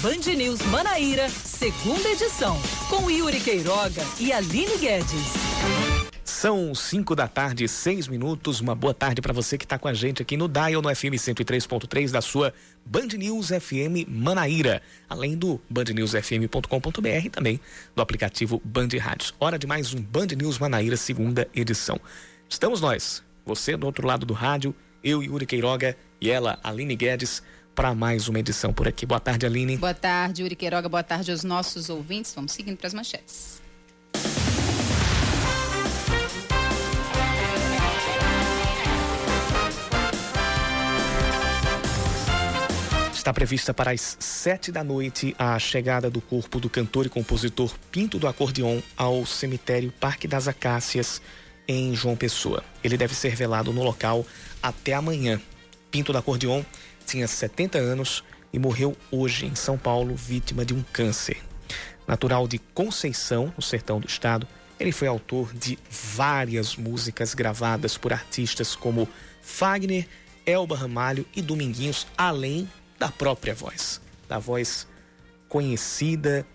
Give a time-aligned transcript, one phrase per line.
[0.00, 5.50] Band News Manaíra, segunda edição, com Yuri Queiroga e Aline Guedes.
[6.24, 8.60] São 5 da tarde, 6 minutos.
[8.60, 11.14] Uma boa tarde para você que está com a gente aqui no Dial, no FM
[11.16, 12.54] 103.3 da sua
[12.86, 17.60] Band News FM Manaíra, além do bandnewsfm.com.br e também
[17.94, 19.34] do aplicativo Band Rádios.
[19.38, 22.00] Hora de mais um Band News Manaíra, segunda edição.
[22.48, 24.74] Estamos nós, você do outro lado do rádio,
[25.04, 27.42] eu, Yuri Queiroga e ela, Aline Guedes,
[27.80, 29.06] para mais uma edição por aqui.
[29.06, 29.78] Boa tarde, Aline.
[29.78, 30.86] Boa tarde, Yuri Queiroga.
[30.86, 32.30] Boa tarde aos nossos ouvintes.
[32.34, 33.62] Vamos seguindo para as manchetes.
[43.14, 47.72] Está prevista para as sete da noite a chegada do corpo do cantor e compositor
[47.90, 51.22] Pinto do Acordeon ao cemitério Parque das Acácias,
[51.66, 52.62] em João Pessoa.
[52.84, 54.26] Ele deve ser velado no local
[54.62, 55.40] até amanhã.
[55.90, 56.62] Pinto do Acordeon
[57.10, 61.42] tinha 70 anos e morreu hoje em São Paulo, vítima de um câncer.
[62.06, 64.46] Natural de Conceição, no sertão do estado,
[64.78, 69.08] ele foi autor de várias músicas gravadas por artistas como
[69.42, 70.06] Fagner,
[70.46, 74.86] Elba Ramalho e Dominguinhos, além da própria voz, da voz
[75.48, 76.46] conhecida,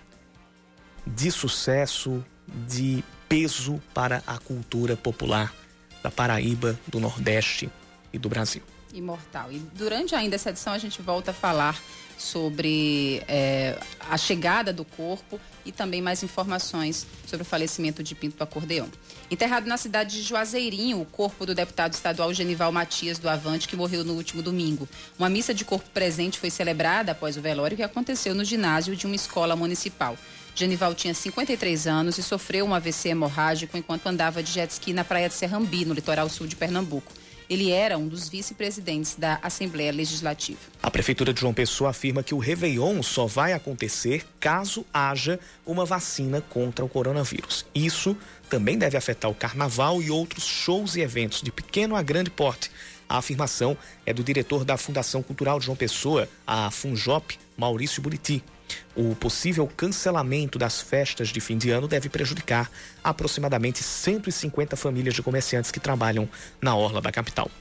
[1.05, 2.23] de sucesso,
[2.67, 5.53] de peso para a cultura popular
[6.01, 7.69] da Paraíba, do Nordeste
[8.13, 8.63] e do Brasil.
[8.95, 9.51] Imortal.
[9.51, 11.79] E durante ainda essa edição a gente volta a falar
[12.17, 13.77] sobre é,
[14.09, 18.89] a chegada do corpo e também mais informações sobre o falecimento de Pinto Acordeão.
[19.29, 23.75] Enterrado na cidade de Juazeirinho, o corpo do deputado estadual Genival Matias do Avante, que
[23.75, 24.87] morreu no último domingo.
[25.17, 29.05] Uma missa de corpo presente foi celebrada após o velório que aconteceu no ginásio de
[29.05, 30.17] uma escola municipal.
[30.53, 35.03] Genival tinha 53 anos e sofreu um AVC hemorrágico enquanto andava de jet ski na
[35.03, 37.11] praia de Serrambi, no litoral sul de Pernambuco.
[37.49, 40.59] Ele era um dos vice-presidentes da Assembleia Legislativa.
[40.81, 45.85] A Prefeitura de João Pessoa afirma que o Réveillon só vai acontecer caso haja uma
[45.85, 47.65] vacina contra o coronavírus.
[47.73, 48.17] Isso
[48.49, 52.71] também deve afetar o carnaval e outros shows e eventos de pequeno a grande porte.
[53.07, 58.43] A afirmação é do diretor da Fundação Cultural de João Pessoa, a Funjop, Maurício Buriti.
[58.95, 62.71] O possível cancelamento das festas de fim de ano deve prejudicar
[63.03, 66.29] aproximadamente 150 famílias de comerciantes que trabalham
[66.61, 67.51] na orla da capital.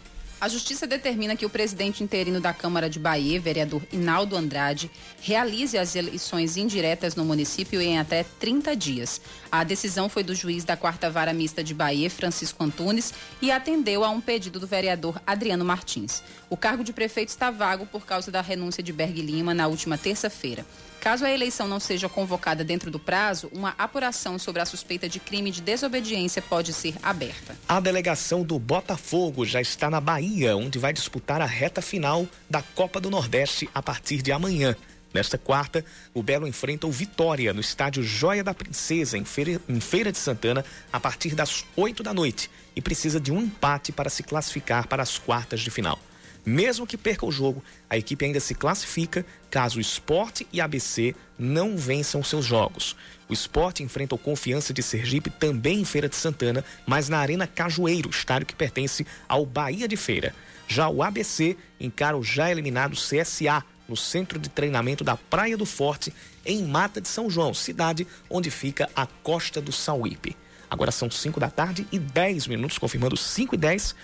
[0.44, 4.90] A Justiça determina que o presidente interino da Câmara de Bahia, vereador Inaldo Andrade,
[5.22, 9.22] realize as eleições indiretas no município em até 30 dias.
[9.50, 14.04] A decisão foi do juiz da Quarta Vara Mista de Bahia, Francisco Antunes, e atendeu
[14.04, 16.22] a um pedido do vereador Adriano Martins.
[16.50, 19.96] O cargo de prefeito está vago por causa da renúncia de Berg Lima na última
[19.96, 20.66] terça-feira.
[21.04, 25.20] Caso a eleição não seja convocada dentro do prazo, uma apuração sobre a suspeita de
[25.20, 27.54] crime de desobediência pode ser aberta.
[27.68, 32.62] A delegação do Botafogo já está na Bahia, onde vai disputar a reta final da
[32.62, 34.74] Copa do Nordeste a partir de amanhã.
[35.12, 35.84] Nesta quarta,
[36.14, 40.16] o Belo enfrenta o Vitória no estádio Joia da Princesa, em Feira, em Feira de
[40.16, 44.88] Santana, a partir das 8 da noite e precisa de um empate para se classificar
[44.88, 46.00] para as quartas de final.
[46.44, 51.14] Mesmo que perca o jogo, a equipe ainda se classifica caso o Esporte e ABC
[51.38, 52.94] não vençam seus jogos.
[53.28, 57.46] O Esporte enfrenta o Confiança de Sergipe também em Feira de Santana, mas na Arena
[57.46, 60.34] Cajueiro, estádio que pertence ao Bahia de Feira.
[60.68, 65.66] Já o ABC encara o já eliminado CSA no centro de treinamento da Praia do
[65.66, 66.12] Forte,
[66.44, 70.36] em Mata de São João, cidade onde fica a costa do Sauípe.
[70.74, 73.94] Agora são 5 da tarde e 10 minutos, confirmando 5 e 10.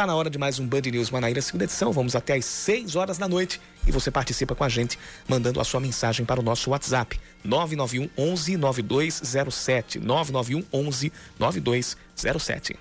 [0.00, 1.92] Tá na hora de mais um Band News Manaíra, segunda edição.
[1.92, 5.64] Vamos até às 6 horas da noite e você participa com a gente mandando a
[5.64, 12.78] sua mensagem para o nosso WhatsApp 991 11 9207 991 11 9207.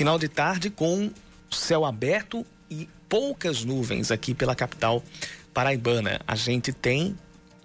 [0.00, 1.10] Final de tarde com
[1.50, 5.04] céu aberto e poucas nuvens aqui pela capital
[5.52, 6.22] paraibana.
[6.26, 7.14] A gente tem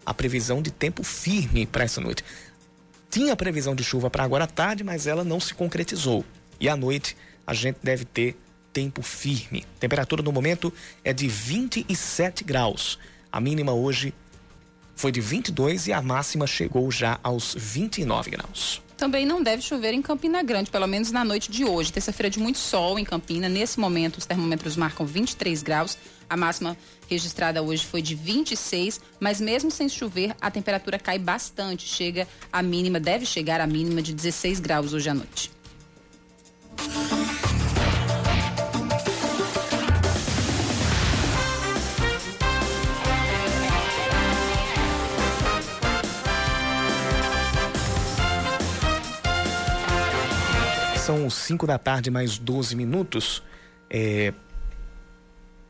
[0.06, 2.26] a previsão de tempo firme para essa noite.
[3.10, 6.26] Tinha previsão de chuva para agora à tarde, mas ela não se concretizou.
[6.60, 7.16] E à noite
[7.48, 8.38] a gente deve ter
[8.74, 9.66] tempo firme.
[9.80, 10.74] Temperatura no momento
[11.06, 13.00] é de 27 graus.
[13.32, 14.14] A mínima hoje
[14.94, 18.84] foi de 22 e a máxima chegou já aos 29 graus.
[18.98, 21.92] Também não deve chover em Campina Grande, pelo menos na noite de hoje.
[21.92, 23.50] Terça-feira de muito sol em Campina.
[23.50, 25.98] Nesse momento, os termômetros marcam 23 graus.
[26.30, 26.78] A máxima
[27.08, 31.88] registrada hoje foi de 26, mas mesmo sem chover, a temperatura cai bastante.
[31.88, 35.52] Chega a mínima, deve chegar a mínima de 16 graus hoje à noite.
[51.06, 53.44] São 5 da tarde, mais 12 minutos.
[53.88, 54.34] É,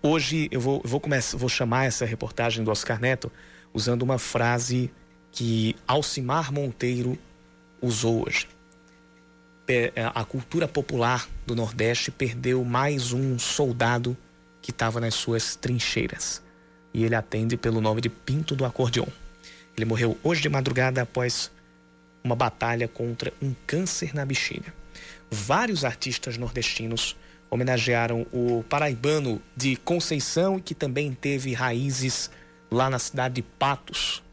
[0.01, 3.29] hoje eu vou, vou, começar, vou chamar essa reportagem do Oscar Neto
[3.73, 4.89] usando uma frase
[5.33, 7.17] que Alcimar Monteiro
[7.81, 8.47] usou hoje.
[9.67, 14.15] É, a cultura popular do Nordeste perdeu mais um soldado
[14.61, 16.41] que estava nas suas trincheiras.
[16.93, 19.07] E ele atende pelo nome de Pinto do Acordeon.
[19.75, 21.51] Ele morreu hoje de madrugada após
[22.23, 24.84] uma batalha contra um câncer na bexiga
[25.35, 27.15] vários artistas nordestinos
[27.49, 32.31] homenagearam o paraibano de Conceição, que também teve raízes
[32.71, 34.23] lá na cidade de Patos,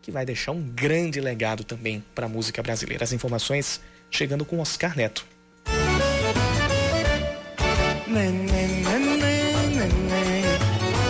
[0.00, 3.04] que vai deixar um grande legado também para a música brasileira.
[3.04, 3.80] As informações
[4.10, 5.26] chegando com Oscar Neto.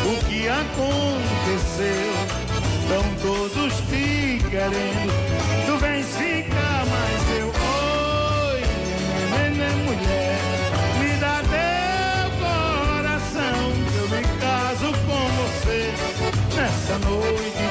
[0.06, 2.15] O que aconteceu?
[2.83, 5.04] Estão todos te querendo
[16.94, 17.64] essa noite.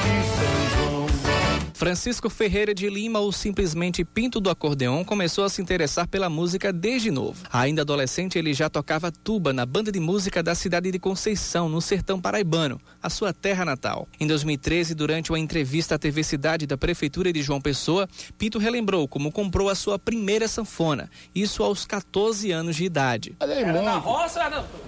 [1.94, 6.72] Francisco Ferreira de Lima, ou simplesmente Pinto do Acordeon, começou a se interessar pela música
[6.72, 7.46] desde novo.
[7.52, 11.80] Ainda adolescente, ele já tocava tuba na banda de música da cidade de Conceição, no
[11.80, 14.08] sertão paraibano, a sua terra natal.
[14.18, 19.06] Em 2013, durante uma entrevista à TV Cidade da Prefeitura de João Pessoa, Pinto relembrou
[19.06, 23.36] como comprou a sua primeira sanfona, isso aos 14 anos de idade.
[23.38, 24.40] Era na roça,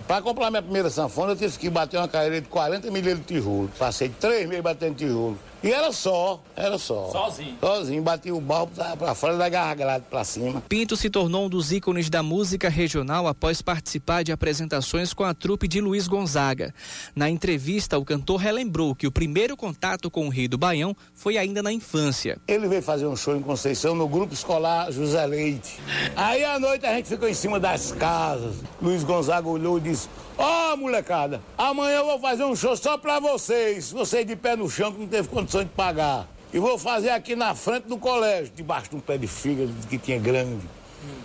[0.09, 3.35] Para comprar minha primeira sanfona, eu tive que bater uma carreira de 40 milímetros de
[3.35, 3.71] tijolo.
[3.79, 5.39] Passei três meses batendo tijolo.
[5.63, 7.11] E era só, era só.
[7.11, 7.57] Sozinho?
[7.61, 10.63] Sozinho, batia o balbo pra fora da gargalhada pra cima.
[10.69, 15.35] Pinto se tornou um dos ícones da música regional após participar de apresentações com a
[15.35, 16.75] trupe de Luiz Gonzaga.
[17.15, 21.37] Na entrevista, o cantor relembrou que o primeiro contato com o rei do Baião foi
[21.39, 22.39] ainda na infância.
[22.47, 25.81] Ele veio fazer um show em Conceição no grupo escolar José Leite.
[26.15, 28.57] Aí à noite a gente ficou em cima das casas.
[28.81, 32.99] Luiz Gonzaga olhou e disse: Ó, oh, molecada, amanhã eu vou fazer um show só
[32.99, 33.91] pra vocês.
[33.91, 36.29] Vocês de pé no chão que não teve condição de pagar.
[36.53, 39.99] E vou fazer aqui na frente do colégio, debaixo de um pé de fígado que
[39.99, 40.65] tinha grande,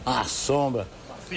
[0.06, 0.88] a sombra.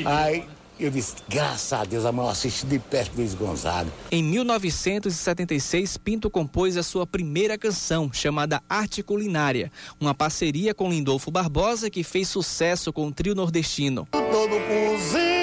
[0.04, 0.44] Aí
[0.78, 3.90] eu disse, graças a Deus, amanhã eu assisti de perto Luiz Gonzaga.
[4.10, 11.30] Em 1976, Pinto compôs a sua primeira canção, chamada Arte Culinária, uma parceria com Lindolfo
[11.30, 14.08] Barbosa que fez sucesso com o trio nordestino.
[14.10, 15.33] Todo cozido que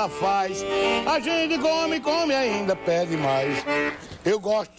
[0.00, 0.64] ela faz,
[1.06, 3.62] a gente come, come ainda pede mais.
[4.24, 4.72] Eu gosto,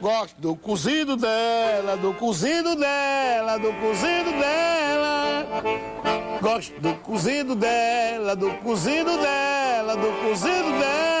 [0.00, 5.46] gosto do cozido dela, do cozido dela, do cozido dela.
[6.40, 11.17] Gosto do cozido dela, do cozido dela, do cozido dela.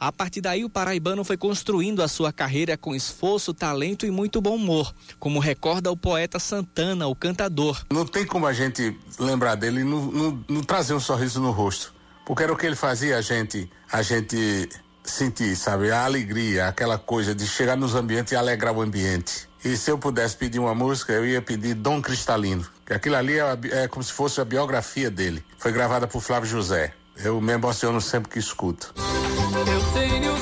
[0.00, 4.40] A partir daí, o paraibano foi construindo a sua carreira com esforço, talento e muito
[4.40, 7.84] bom humor, como recorda o poeta Santana, o cantador.
[7.90, 11.50] Não tem como a gente lembrar dele e não, não, não trazer um sorriso no
[11.50, 11.92] rosto,
[12.24, 14.68] porque era o que ele fazia a gente, a gente
[15.02, 19.48] sentir, sabe, a alegria, aquela coisa de chegar nos ambientes e alegrar o ambiente.
[19.64, 22.64] E se eu pudesse pedir uma música, eu ia pedir Dom Cristalino.
[22.88, 25.44] Aquilo ali é, é, como se fosse a biografia dele.
[25.58, 26.94] Foi gravada por Flávio José.
[27.22, 28.94] Eu me emociono sempre que escuto.
[28.96, 30.36] Eu tenho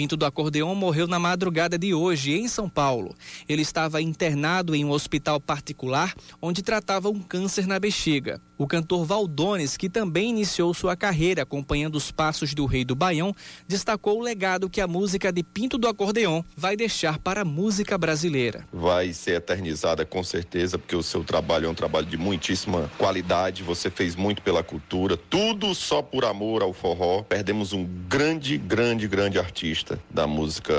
[0.00, 3.14] Pinto do Acordeon morreu na madrugada de hoje, em São Paulo.
[3.46, 8.40] Ele estava internado em um hospital particular onde tratava um câncer na bexiga.
[8.60, 13.34] O cantor Valdones, que também iniciou sua carreira acompanhando os passos do Rei do Baião,
[13.66, 17.96] destacou o legado que a música de Pinto do Acordeon vai deixar para a música
[17.96, 18.68] brasileira.
[18.70, 23.62] Vai ser eternizada com certeza, porque o seu trabalho é um trabalho de muitíssima qualidade.
[23.62, 27.22] Você fez muito pela cultura, tudo só por amor ao forró.
[27.22, 30.74] Perdemos um grande, grande, grande artista da música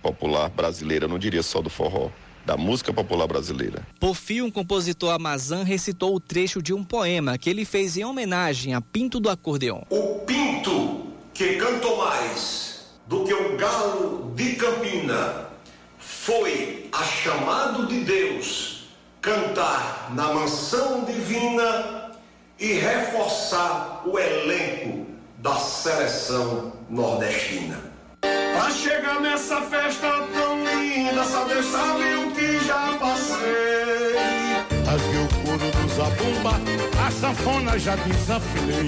[0.00, 2.10] popular brasileira, eu não diria só do forró
[2.46, 3.84] da música popular brasileira.
[3.98, 8.04] Por fim, um compositor amazã recitou o trecho de um poema que ele fez em
[8.04, 9.82] homenagem a Pinto do Acordeon.
[9.90, 15.48] O Pinto que cantou mais do que o galo de Campina
[15.98, 18.86] foi a chamado de Deus
[19.20, 22.12] cantar na mansão divina
[22.58, 25.06] e reforçar o elenco
[25.38, 27.95] da seleção nordestina.
[28.58, 34.16] A chegar nessa festa tão linda, só Deus sabe o que já passei.
[34.86, 36.60] Rasguei o couro do zabumba,
[37.06, 38.86] a sanfona já desafinei.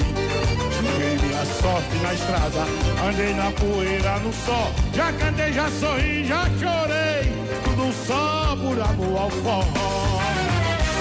[0.80, 2.66] Joguei minha sorte na estrada,
[3.08, 4.72] andei na poeira no sol.
[4.94, 7.32] Já cantei, já sorri, já chorei.
[7.64, 10.20] Tudo só por amor ao forró.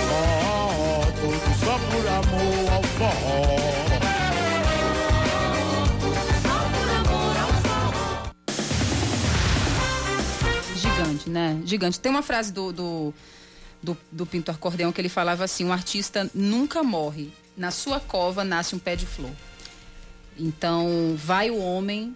[0.09, 3.86] Oh, tudo só por amor ao forró.
[11.17, 11.61] Gigante, né?
[11.65, 11.99] Gigante.
[11.99, 13.13] Tem uma frase do, do,
[13.81, 17.29] do, do Pinto Acordeão que ele falava assim: um artista nunca morre.
[17.55, 19.31] Na sua cova nasce um pé de flor.
[20.37, 22.15] Então, vai o homem.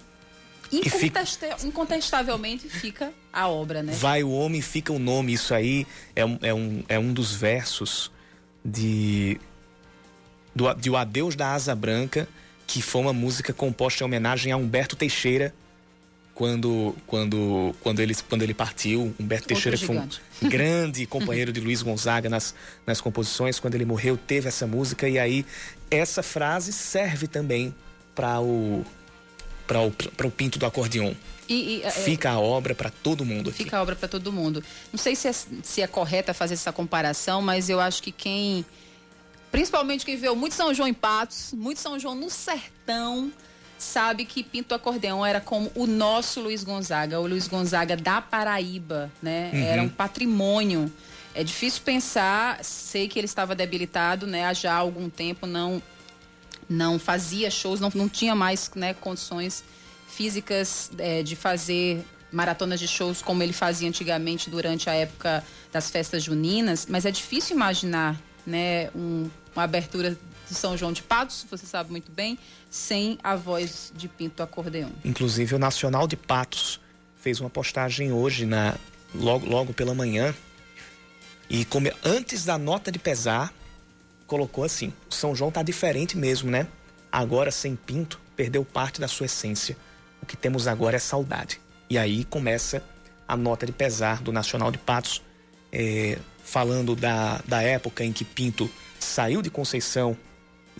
[0.71, 3.91] Incontesta Incontestavelmente fica a obra, né?
[3.93, 5.33] Vai o homem, fica o nome.
[5.33, 8.11] Isso aí é um, é um, é um dos versos
[8.63, 9.39] de,
[10.55, 12.27] do, de O Adeus da Asa Branca,
[12.67, 15.53] que foi uma música composta em homenagem a Humberto Teixeira,
[16.33, 19.13] quando, quando, quando, ele, quando ele partiu.
[19.19, 20.07] Humberto Teixeira foi um
[20.49, 23.59] grande companheiro de Luiz Gonzaga nas, nas composições.
[23.59, 25.07] Quando ele morreu, teve essa música.
[25.07, 25.45] E aí,
[25.89, 27.73] essa frase serve também
[28.15, 28.83] para o,
[29.69, 31.13] o, o pinto do acordeon.
[31.47, 33.63] E, e, é, Fica a obra para todo mundo aqui.
[33.63, 34.63] Fica a obra para todo mundo.
[34.91, 38.65] Não sei se é, se é correta fazer essa comparação, mas eu acho que quem.
[39.51, 43.29] Principalmente quem viu muito São João em Patos, muito São João no sertão,
[43.81, 49.11] sabe que Pinto Acordeão era como o nosso Luiz Gonzaga, o Luiz Gonzaga da Paraíba,
[49.21, 49.49] né?
[49.51, 49.63] Uhum.
[49.63, 50.91] Era um patrimônio.
[51.33, 54.45] É difícil pensar, sei que ele estava debilitado, né?
[54.45, 55.81] Há já algum tempo não
[56.69, 59.61] não fazia shows, não, não tinha mais né, condições
[60.07, 65.91] físicas é, de fazer maratonas de shows como ele fazia antigamente durante a época das
[65.91, 70.17] festas juninas, mas é difícil imaginar né, um, uma abertura
[70.51, 72.37] de São João de Patos, você sabe muito bem,
[72.69, 74.91] sem a voz de Pinto Acordeão.
[75.03, 76.79] Inclusive o Nacional de Patos
[77.15, 78.75] fez uma postagem hoje na
[79.15, 80.35] logo, logo pela manhã
[81.49, 83.53] e como, antes da nota de pesar
[84.27, 86.67] colocou assim: o São João tá diferente mesmo, né?
[87.09, 89.77] Agora sem Pinto perdeu parte da sua essência.
[90.21, 91.61] O que temos agora é saudade.
[91.89, 92.83] E aí começa
[93.25, 95.21] a nota de pesar do Nacional de Patos,
[95.71, 100.17] é, falando da, da época em que Pinto saiu de Conceição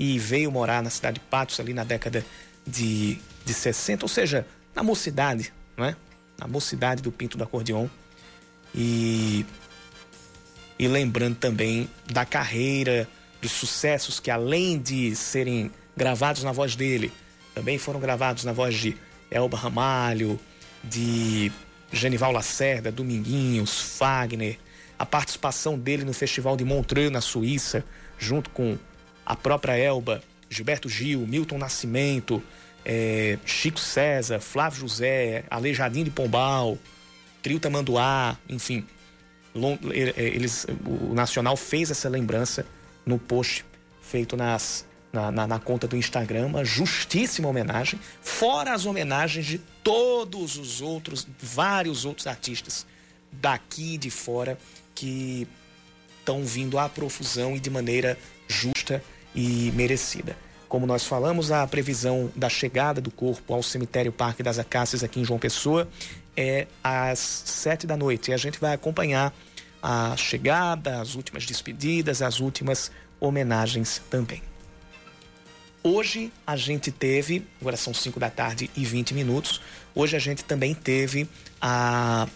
[0.02, 2.26] e veio morar na cidade de Patos ali na década
[2.66, 5.96] de, de 60, ou seja, na mocidade, não é?
[6.40, 7.88] Na mocidade do Pinto do Acordeon.
[8.74, 9.46] E,
[10.80, 13.08] e lembrando também da carreira,
[13.44, 17.14] dos sucessos que além de serem gravados na voz dele,
[17.54, 18.98] também foram gravados na voz de
[19.30, 20.40] Elba Ramalho,
[20.84, 21.52] de
[21.94, 24.58] Genival Lacerda, Dominguinhos, Fagner,
[24.98, 27.86] a participação dele no Festival de Montreux, na Suíça,
[28.18, 28.80] junto com
[29.26, 32.44] a própria Elba, Gilberto Gil, Milton Nascimento,
[32.86, 36.78] eh, Chico César, Flávio José, Aleijadinho de Pombal,
[37.42, 38.86] Trio Tamanduá, enfim.
[39.54, 42.66] Long, eles, o Nacional fez essa lembrança
[43.06, 43.66] no post
[44.02, 49.58] feito nas, na, na, na, conta do Instagram, uma justíssima homenagem, fora as homenagens de
[49.84, 52.86] todos os outros, vários outros artistas
[53.32, 54.58] daqui de fora
[54.94, 55.48] que
[56.20, 58.18] estão vindo à profusão e de maneira
[58.52, 59.04] justa
[59.34, 60.38] e merecida.
[60.68, 65.20] Como nós falamos, a previsão da chegada do corpo ao cemitério Parque das Acácias aqui
[65.20, 65.88] em João Pessoa
[66.36, 69.34] é às sete da noite e a gente vai acompanhar
[69.82, 74.42] a chegada, as últimas despedidas, as últimas homenagens também.
[75.84, 79.60] Hoje a gente teve, agora são 5 da tarde e 20 minutos,
[79.96, 81.28] hoje a gente também teve
[81.60, 82.28] a,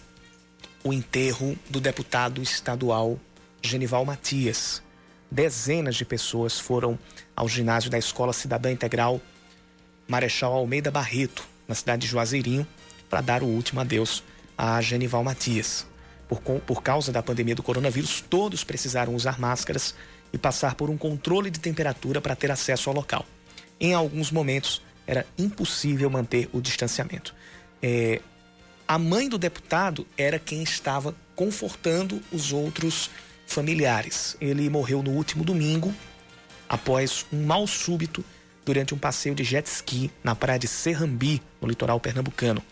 [0.82, 3.18] o enterro do deputado estadual
[3.62, 4.82] Genival Matias.
[5.30, 6.98] Dezenas de pessoas foram
[7.34, 9.20] ao ginásio da Escola Cidadã Integral
[10.06, 12.66] Marechal Almeida Barreto, na cidade de Juazeirinho,
[13.10, 14.22] para dar o último adeus
[14.56, 15.86] a Genival Matias.
[16.28, 19.94] Por, por causa da pandemia do coronavírus, todos precisaram usar máscaras
[20.32, 23.24] e passar por um controle de temperatura para ter acesso ao local.
[23.80, 27.34] Em alguns momentos, era impossível manter o distanciamento.
[27.82, 28.20] É,
[28.88, 33.10] a mãe do deputado era quem estava confortando os outros
[33.46, 34.36] familiares.
[34.40, 35.94] Ele morreu no último domingo,
[36.68, 38.24] após um mal súbito
[38.64, 42.62] durante um passeio de jet ski na praia de Serrambi, no litoral pernambucano.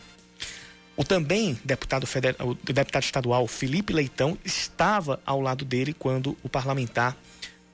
[0.97, 6.49] O também deputado, federal, o deputado estadual Felipe Leitão estava ao lado dele quando o
[6.49, 7.17] parlamentar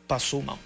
[0.06, 0.58] passou mal.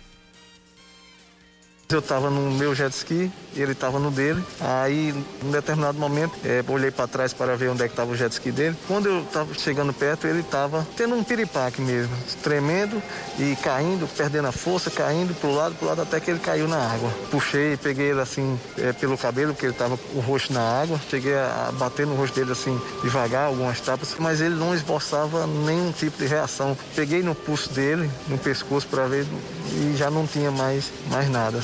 [1.91, 4.43] Eu estava no meu jet ski, ele estava no dele.
[4.59, 8.17] Aí, em determinado momento, é, olhei para trás para ver onde é que estava o
[8.17, 8.77] jet ski dele.
[8.89, 12.11] Quando eu estava chegando perto, ele estava tendo um piripaque mesmo,
[12.43, 13.03] tremendo
[13.39, 16.41] e caindo, perdendo a força, caindo para o lado, para o lado, até que ele
[16.41, 17.11] caiu na água.
[17.31, 20.99] Puxei, peguei ele assim é, pelo cabelo, porque ele estava com o rosto na água.
[21.11, 25.93] Cheguei a bater no rosto dele assim, devagar, algumas tapas, mas ele não esboçava nenhum
[25.93, 26.77] tipo de reação.
[26.97, 29.27] Peguei no pulso dele, no pescoço para ver
[29.75, 31.63] e já não tinha mais, mais nada.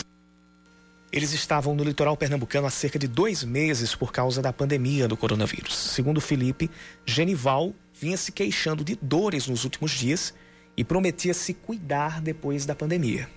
[1.13, 5.17] Eles estavam no litoral pernambucano há cerca de dois meses por causa da pandemia do
[5.17, 5.77] coronavírus.
[5.77, 6.71] Segundo Felipe,
[7.05, 10.33] Genival vinha se queixando de dores nos últimos dias
[10.77, 13.29] e prometia se cuidar depois da pandemia.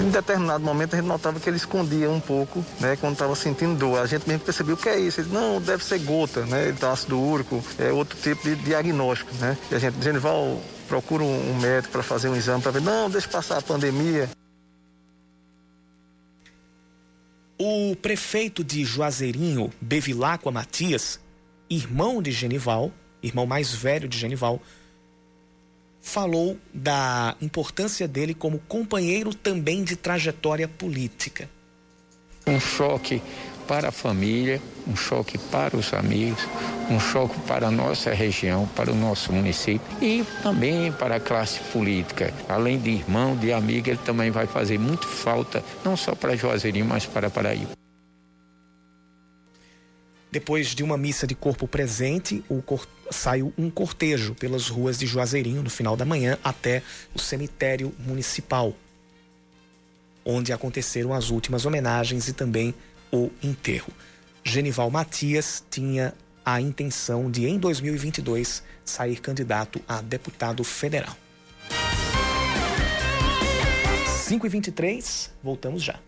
[0.00, 3.78] Em determinado momento a gente notava que ele escondia um pouco, né, quando estava sentindo
[3.78, 4.00] dor.
[4.00, 5.20] A gente mesmo percebeu o que é isso.
[5.20, 9.56] Ele, não, deve ser gota, né, ele ácido úrico, é outro tipo de diagnóstico, né.
[9.70, 13.08] E a gente, Genival, procura um, um médico para fazer um exame para ver, não,
[13.08, 14.28] deixa passar a pandemia.
[17.64, 21.20] O prefeito de Juazeirinho, Bevilacqua Matias,
[21.70, 22.90] irmão de Genival,
[23.22, 24.60] irmão mais velho de Genival,
[26.00, 31.48] falou da importância dele como companheiro também de trajetória política.
[32.48, 33.22] Um choque
[33.72, 36.46] para a família, um choque para os amigos,
[36.90, 41.58] um choque para a nossa região, para o nosso município e também para a classe
[41.72, 42.34] política.
[42.46, 46.84] Além de irmão, de amigo, ele também vai fazer muito falta, não só para Juazeirinho,
[46.84, 47.70] mas para Paraíba.
[50.30, 52.86] Depois de uma missa de corpo presente, cor...
[53.10, 56.82] saiu um cortejo pelas ruas de Juazeirinho no final da manhã até
[57.14, 58.74] o cemitério municipal,
[60.26, 62.74] onde aconteceram as últimas homenagens e também
[63.12, 63.92] o enterro.
[64.42, 66.14] Genival Matias tinha
[66.44, 71.16] a intenção de, em 2022, sair candidato a deputado federal.
[74.06, 76.00] 5 e 23 voltamos já.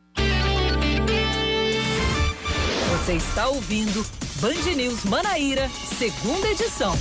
[2.91, 4.05] Você está ouvindo
[4.41, 5.69] Band News Manaíra,
[5.99, 6.95] segunda edição.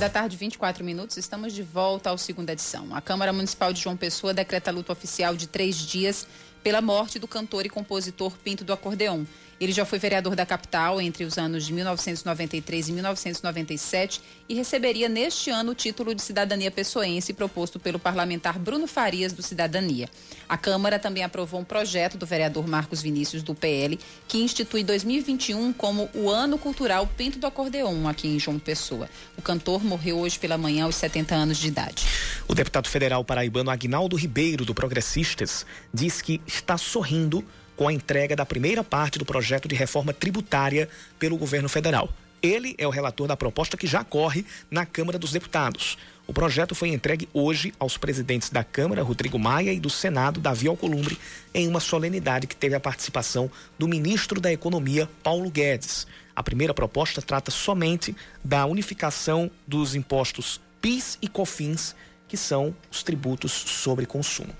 [0.00, 2.96] Da tarde, 24 minutos, estamos de volta ao segunda edição.
[2.96, 6.26] A Câmara Municipal de João Pessoa decreta luta oficial de três dias
[6.62, 9.24] pela morte do cantor e compositor Pinto do Acordeon.
[9.60, 15.06] Ele já foi vereador da capital entre os anos de 1993 e 1997 e receberia
[15.06, 20.08] neste ano o título de cidadania pessoense proposto pelo parlamentar Bruno Farias do Cidadania.
[20.48, 25.74] A Câmara também aprovou um projeto do vereador Marcos Vinícius do PL que institui 2021
[25.74, 29.10] como o Ano Cultural Pinto do Acordeon aqui em João Pessoa.
[29.36, 32.06] O cantor morreu hoje pela manhã aos 70 anos de idade.
[32.48, 37.44] O deputado federal paraibano Agnaldo Ribeiro do Progressistas diz que está sorrindo
[37.80, 40.86] com a entrega da primeira parte do projeto de reforma tributária
[41.18, 42.10] pelo governo federal.
[42.42, 45.96] Ele é o relator da proposta que já corre na Câmara dos Deputados.
[46.26, 50.68] O projeto foi entregue hoje aos presidentes da Câmara, Rodrigo Maia, e do Senado, Davi
[50.68, 51.18] Alcolumbre,
[51.54, 56.06] em uma solenidade que teve a participação do ministro da Economia, Paulo Guedes.
[56.36, 58.14] A primeira proposta trata somente
[58.44, 61.96] da unificação dos impostos PIS e COFINS,
[62.28, 64.52] que são os tributos sobre consumo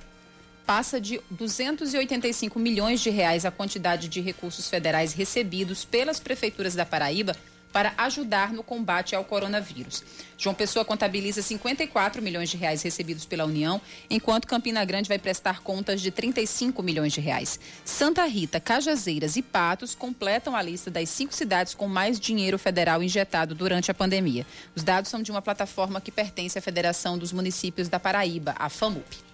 [0.70, 6.87] passa de 285 milhões de reais a quantidade de recursos federais recebidos pelas prefeituras da
[6.87, 7.35] Paraíba
[7.72, 10.04] para ajudar no combate ao coronavírus.
[10.38, 15.61] João Pessoa contabiliza 54 milhões de reais recebidos pela União, enquanto Campina Grande vai prestar
[15.61, 17.59] contas de 35 milhões de reais.
[17.85, 23.02] Santa Rita, Cajazeiras e Patos completam a lista das cinco cidades com mais dinheiro federal
[23.02, 24.46] injetado durante a pandemia.
[24.76, 28.68] Os dados são de uma plataforma que pertence à Federação dos Municípios da Paraíba, a
[28.68, 29.30] FAMUP.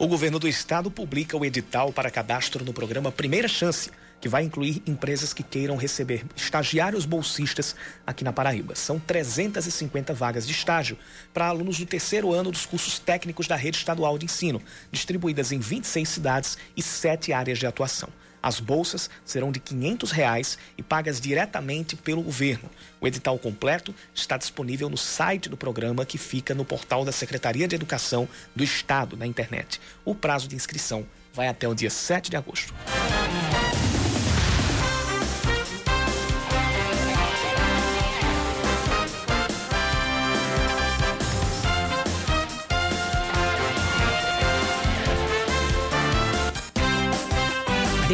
[0.00, 4.42] O governo do estado publica o edital para cadastro no programa Primeira Chance, que vai
[4.42, 8.74] incluir empresas que queiram receber estagiários bolsistas aqui na Paraíba.
[8.74, 10.96] São 350 vagas de estágio
[11.34, 15.58] para alunos do terceiro ano dos cursos técnicos da rede estadual de ensino, distribuídas em
[15.58, 18.08] 26 cidades e sete áreas de atuação.
[18.42, 22.70] As bolsas serão de 500 reais e pagas diretamente pelo governo.
[23.00, 27.68] O edital completo está disponível no site do programa que fica no portal da Secretaria
[27.68, 29.80] de Educação do Estado na internet.
[30.04, 32.74] O prazo de inscrição vai até o dia 7 de agosto.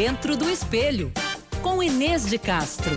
[0.06, 1.12] Dentro do Espelho,
[1.60, 2.94] com Inês de Castro.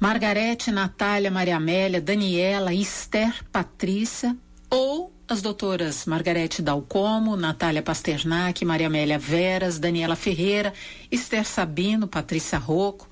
[0.00, 4.36] Margarete, Natália, Maria Amélia, Daniela, Esther, Patrícia
[4.68, 10.74] ou as doutoras Margarete Dalcomo, Natália Pasternak, Maria Amélia Veras, Daniela Ferreira,
[11.08, 13.08] Esther Sabino, Patrícia Rocco,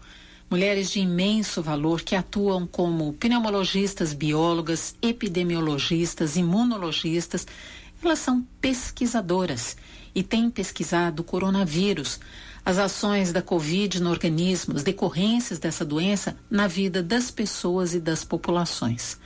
[0.53, 7.47] mulheres de imenso valor que atuam como pneumologistas, biólogas, epidemiologistas, imunologistas.
[8.05, 9.79] Elas são pesquisadoras
[10.15, 12.21] e têm pesquisado o coronavírus,
[12.67, 17.99] as ações da Covid no organismo, as decorrências dessa doença na vida das pessoas e
[17.99, 19.19] das populações.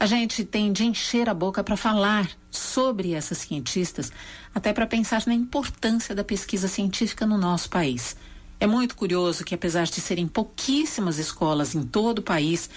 [0.00, 4.10] A gente tem de encher a boca para falar sobre essas cientistas,
[4.54, 8.16] até para pensar na importância da pesquisa científica no nosso país.
[8.64, 12.70] É muito curioso que, apesar de serem pouquíssimas escolas em todo o país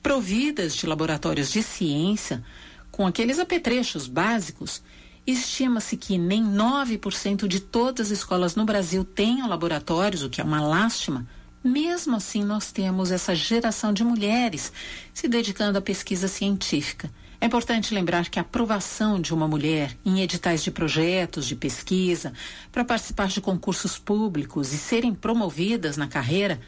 [0.00, 2.44] providas de laboratórios de ciência,
[2.92, 4.80] com aqueles apetrechos básicos,
[5.26, 10.44] estima-se que nem 9% de todas as escolas no Brasil tenham laboratórios, o que é
[10.44, 11.26] uma lástima.
[11.64, 14.72] Mesmo assim, nós temos essa geração de mulheres
[15.12, 17.10] se dedicando à pesquisa científica.
[17.42, 22.32] É importante lembrar que a aprovação de uma mulher em editais de projetos de pesquisa,
[22.70, 26.60] para participar de concursos públicos e serem promovidas na carreira,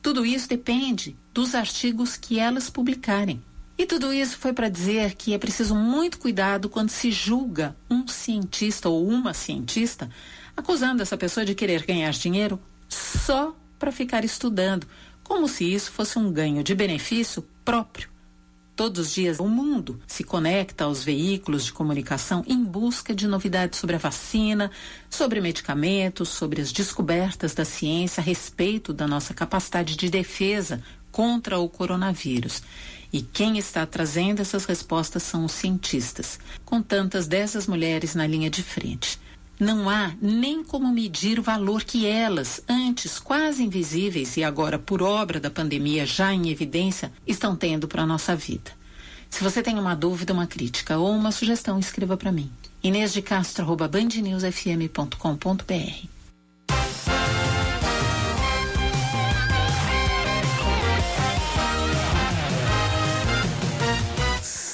[0.00, 3.44] tudo isso depende dos artigos que elas publicarem.
[3.76, 8.08] E tudo isso foi para dizer que é preciso muito cuidado quando se julga um
[8.08, 10.08] cientista ou uma cientista
[10.56, 12.58] acusando essa pessoa de querer ganhar dinheiro
[12.88, 14.86] só para ficar estudando,
[15.22, 18.13] como se isso fosse um ganho de benefício próprio.
[18.76, 23.78] Todos os dias, o mundo se conecta aos veículos de comunicação em busca de novidades
[23.78, 24.68] sobre a vacina,
[25.08, 30.82] sobre medicamentos, sobre as descobertas da ciência a respeito da nossa capacidade de defesa
[31.12, 32.64] contra o coronavírus.
[33.12, 38.50] E quem está trazendo essas respostas são os cientistas, com tantas dessas mulheres na linha
[38.50, 39.20] de frente.
[39.58, 45.00] Não há nem como medir o valor que elas, antes quase invisíveis e agora por
[45.00, 48.72] obra da pandemia já em evidência, estão tendo para a nossa vida.
[49.30, 52.50] Se você tem uma dúvida, uma crítica ou uma sugestão, escreva para mim.
[52.82, 56.13] Inês de Castro, arroba bandnewsfm.com.br.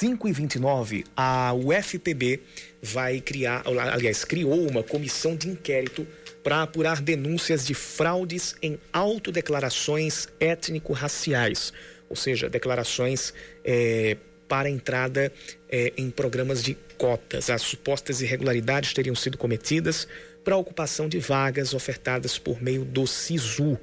[0.01, 2.39] 5 e 29, a UFPB
[2.81, 3.61] vai criar,
[3.93, 6.07] aliás, criou uma comissão de inquérito
[6.43, 11.71] para apurar denúncias de fraudes em autodeclarações étnico-raciais,
[12.09, 13.31] ou seja, declarações
[13.63, 15.31] é, para entrada
[15.69, 17.51] é, em programas de cotas.
[17.51, 20.07] As supostas irregularidades teriam sido cometidas
[20.43, 23.77] para ocupação de vagas ofertadas por meio do SISU.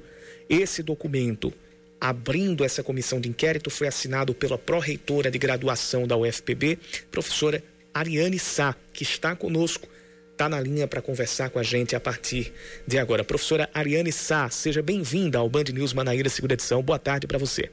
[0.49, 1.53] Esse documento
[1.99, 6.77] abrindo essa comissão de inquérito foi assinado pela pró-reitora de graduação da UFPB,
[7.11, 9.87] professora Ariane Sá, que está conosco,
[10.31, 12.53] está na linha para conversar com a gente a partir
[12.87, 13.23] de agora.
[13.23, 16.81] Professora Ariane Sá, seja bem-vinda ao Band News Manaíra, segunda edição.
[16.81, 17.69] Boa tarde para você.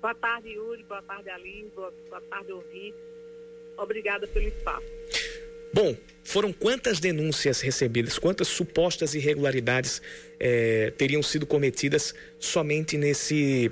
[0.00, 0.84] Boa tarde, Yuri.
[0.84, 1.68] Boa tarde, Aline.
[1.74, 2.96] Boa, boa tarde, ouvinte.
[3.76, 4.86] Obrigada pelo espaço.
[5.76, 10.00] Bom, foram quantas denúncias recebidas, quantas supostas irregularidades
[10.40, 13.70] eh, teriam sido cometidas somente nesse,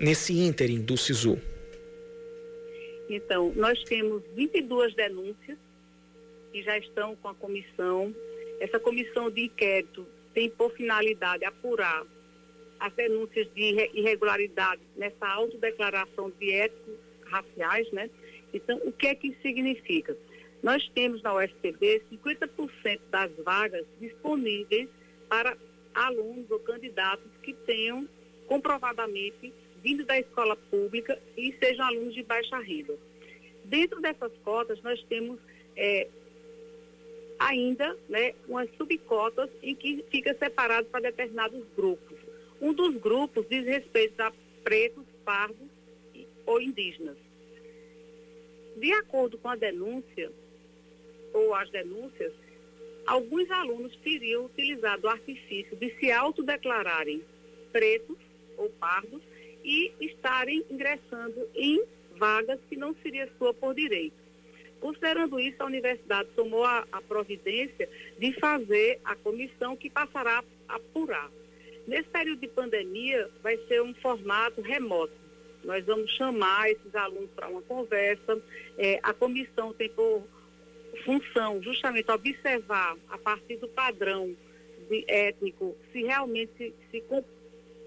[0.00, 1.36] nesse ínterim do SISU?
[3.08, 5.58] Então, nós temos 22 denúncias
[6.52, 8.14] que já estão com a comissão.
[8.60, 12.06] Essa comissão de inquérito tem por finalidade apurar
[12.78, 18.08] as denúncias de irregularidade nessa autodeclaração de éticos raciais, né?
[18.54, 20.16] Então, o que é que isso significa?
[20.62, 24.88] Nós temos na UFPB 50% das vagas disponíveis
[25.28, 25.56] para
[25.94, 28.08] alunos ou candidatos que tenham
[28.46, 32.94] comprovadamente vindo da escola pública e sejam alunos de baixa renda.
[33.64, 35.38] Dentro dessas cotas, nós temos
[35.76, 36.08] é,
[37.38, 42.18] ainda né, umas subcotas em que fica separado para determinados grupos.
[42.60, 45.68] Um dos grupos diz respeito a pretos, pardos
[46.44, 47.16] ou indígenas.
[48.76, 50.30] De acordo com a denúncia,
[51.32, 52.32] ou as denúncias,
[53.06, 57.22] alguns alunos teriam utilizado o artifício de se autodeclararem
[57.72, 58.16] pretos
[58.56, 59.22] ou pardos
[59.64, 61.82] e estarem ingressando em
[62.16, 64.20] vagas que não seria sua por direito.
[64.80, 67.88] Considerando isso, a universidade tomou a, a providência
[68.18, 71.30] de fazer a comissão que passará a apurar.
[71.86, 75.12] Nesse período de pandemia, vai ser um formato remoto.
[75.64, 78.40] Nós vamos chamar esses alunos para uma conversa.
[78.78, 80.22] É, a comissão tem por
[81.04, 84.34] função justamente observar a partir do padrão
[85.06, 87.04] étnico se realmente se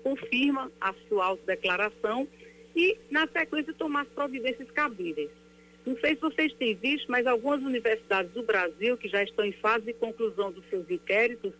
[0.04, 2.28] confirma a sua autodeclaração
[2.76, 5.30] e, na sequência, tomar as providências cabíveis.
[5.86, 9.52] Não sei se vocês têm visto, mas algumas universidades do Brasil, que já estão em
[9.52, 11.54] fase de conclusão dos seus inquéritos,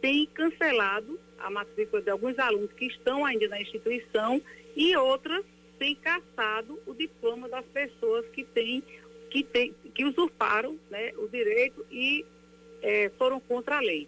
[0.00, 4.42] têm cancelado a matrícula de alguns alunos que estão ainda na instituição
[4.76, 5.44] e outras
[5.78, 8.82] têm caçado o diploma das pessoas que têm
[9.32, 12.24] que, tem, que usurparam né, o direito e
[12.82, 14.06] é, foram contra a lei.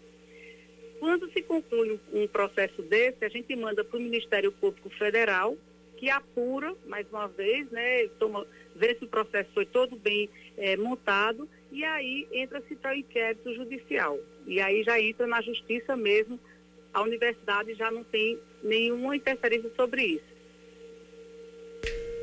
[0.99, 5.57] Quando se conclui um, processo desse, a gente manda para o Ministério Público Federal,
[5.97, 10.77] que apura, mais uma vez, né, toma, vê se o processo foi todo bem é,
[10.77, 14.19] montado, e aí entra-se para o inquérito judicial.
[14.45, 16.39] E aí já entra na justiça mesmo,
[16.93, 20.34] a universidade já não tem nenhuma interferência sobre isso.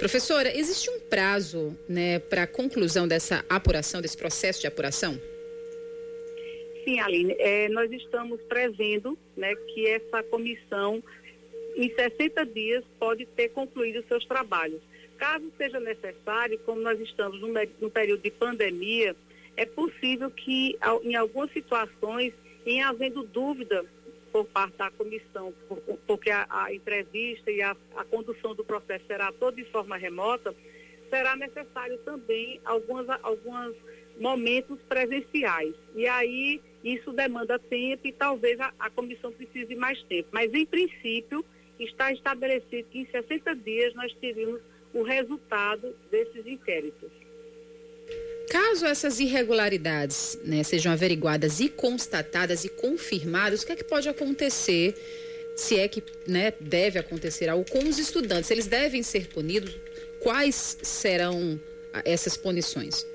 [0.03, 5.17] Professora, existe um prazo né, para a conclusão dessa apuração, desse processo de apuração?
[6.85, 11.01] Sim, Aline, é, nós estamos prevendo né, que essa comissão,
[11.77, 14.81] em 60 dias, pode ter concluído seus trabalhos.
[15.17, 19.15] Caso seja necessário, como nós estamos no, no período de pandemia,
[19.57, 22.33] é possível que, em algumas situações,
[22.67, 23.85] em havendo dúvida
[24.33, 29.05] por parte da comissão, por, porque a, a, entrevista e a, a condução do processo
[29.07, 30.55] será toda de forma remota,
[31.11, 33.77] será necessário também algumas, alguns
[34.19, 35.75] momentos presenciais.
[35.95, 40.31] E aí isso demanda tempo e talvez a, a comissão precise mais tempo.
[40.33, 41.45] Mas, em princípio,
[41.79, 44.61] está estabelecido que em 60 dias nós teríamos
[44.95, 47.22] o resultado desses inquéritos.
[48.53, 54.11] Caso essas irregularidades né, sejam averiguadas e constatadas e confirmadas, o que é que pode
[54.11, 54.95] acontecer,
[55.57, 58.51] se é que né, deve acontecer algo com os estudantes?
[58.51, 59.75] Eles devem ser punidos?
[60.21, 61.59] Quais serão
[62.05, 63.07] essas punições?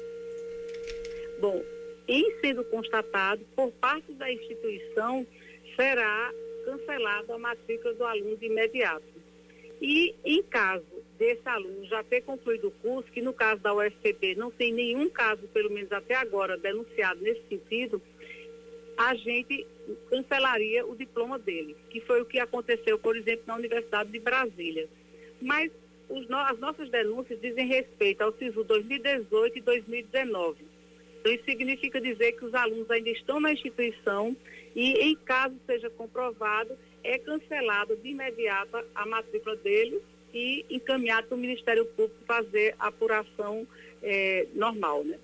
[1.40, 1.64] Bom,
[2.08, 5.24] em sendo constatado, por parte da instituição,
[5.76, 6.34] será
[6.66, 9.06] cancelada a matrícula do aluno de imediato.
[9.80, 10.84] E, em caso
[11.18, 15.10] desse aluno já ter concluído o curso, que no caso da UFPB não tem nenhum
[15.10, 18.02] caso, pelo menos até agora, denunciado nesse sentido,
[18.98, 19.66] a gente
[20.10, 24.88] cancelaria o diploma dele, que foi o que aconteceu, por exemplo, na Universidade de Brasília.
[25.42, 25.72] Mas
[26.10, 30.66] os, as nossas denúncias dizem respeito ao SISU 2018 e 2019.
[31.20, 34.36] Então, isso significa dizer que os alunos ainda estão na instituição
[34.76, 40.02] e, em caso seja comprovado, é cancelada de imediato a matrícula deles
[40.34, 43.68] e encaminhado para o Ministério Público fazer a apuração
[44.02, 45.18] é, normal, né?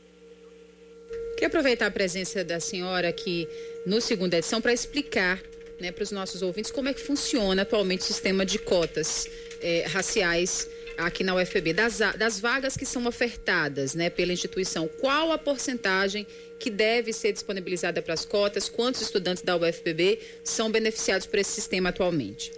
[1.37, 3.47] Quero aproveitar a presença da senhora aqui
[3.85, 5.39] no segunda edição para explicar
[5.79, 9.29] né, para os nossos ouvintes como é que funciona atualmente o sistema de cotas
[9.61, 15.31] é, raciais aqui na UFPB, das, das vagas que são ofertadas né, pela instituição, qual
[15.31, 16.25] a porcentagem
[16.59, 21.51] que deve ser disponibilizada para as cotas, quantos estudantes da UFPB são beneficiados por esse
[21.51, 22.51] sistema atualmente?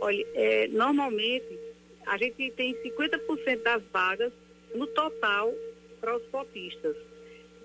[0.00, 1.58] Olha, é, normalmente
[2.06, 4.32] a gente tem 50% das vagas
[4.74, 5.52] no total
[6.00, 6.96] para os cotistas.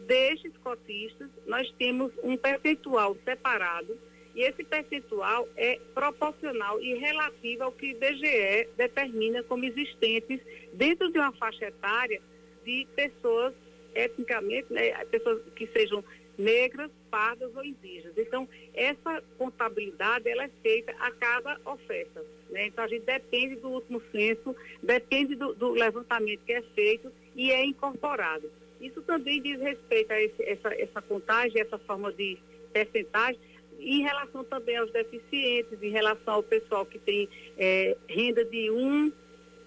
[0.08, 3.98] Destes cotistas, nós temos um percentual separado
[4.34, 10.40] e esse percentual é proporcional e relativo ao que o IBGE determina como existentes
[10.74, 12.22] dentro de uma faixa etária
[12.66, 13.54] de pessoas
[13.94, 16.04] etnicamente, né, pessoas que sejam
[16.42, 18.18] negras, pardas ou indígenas.
[18.18, 22.26] Então, essa contabilidade ela é feita a cada oferta.
[22.50, 22.68] Né?
[22.68, 27.52] Então, a gente depende do último censo, depende do, do levantamento que é feito e
[27.52, 28.52] é incorporado.
[28.80, 32.38] Isso também diz respeito a esse, essa, essa contagem, essa forma de
[32.74, 33.40] percentagem,
[33.80, 39.12] em relação também aos deficientes, em relação ao pessoal que tem é, renda de um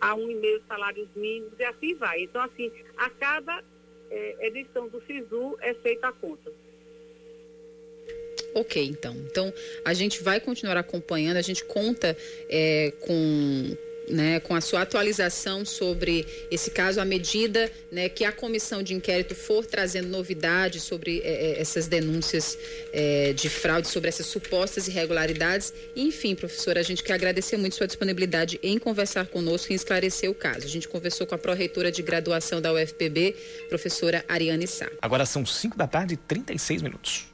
[0.00, 2.22] a um e meio salários mínimos e assim vai.
[2.22, 3.62] Então, assim, a cada
[4.10, 6.52] é, edição do SISU é feita a conta.
[8.54, 9.14] Ok, então.
[9.30, 9.52] Então,
[9.84, 12.16] a gente vai continuar acompanhando, a gente conta
[12.48, 13.76] é, com
[14.08, 18.94] né, com a sua atualização sobre esse caso, à medida né, que a comissão de
[18.94, 22.58] inquérito for trazendo novidades sobre é, essas denúncias
[22.92, 25.72] é, de fraude, sobre essas supostas irregularidades.
[25.96, 30.34] Enfim, professora, a gente quer agradecer muito sua disponibilidade em conversar conosco e esclarecer o
[30.34, 30.66] caso.
[30.66, 33.34] A gente conversou com a pró-reitora de graduação da UFPB,
[33.68, 34.88] professora Ariane Sá.
[35.00, 37.33] Agora são 5 da tarde e 36 minutos.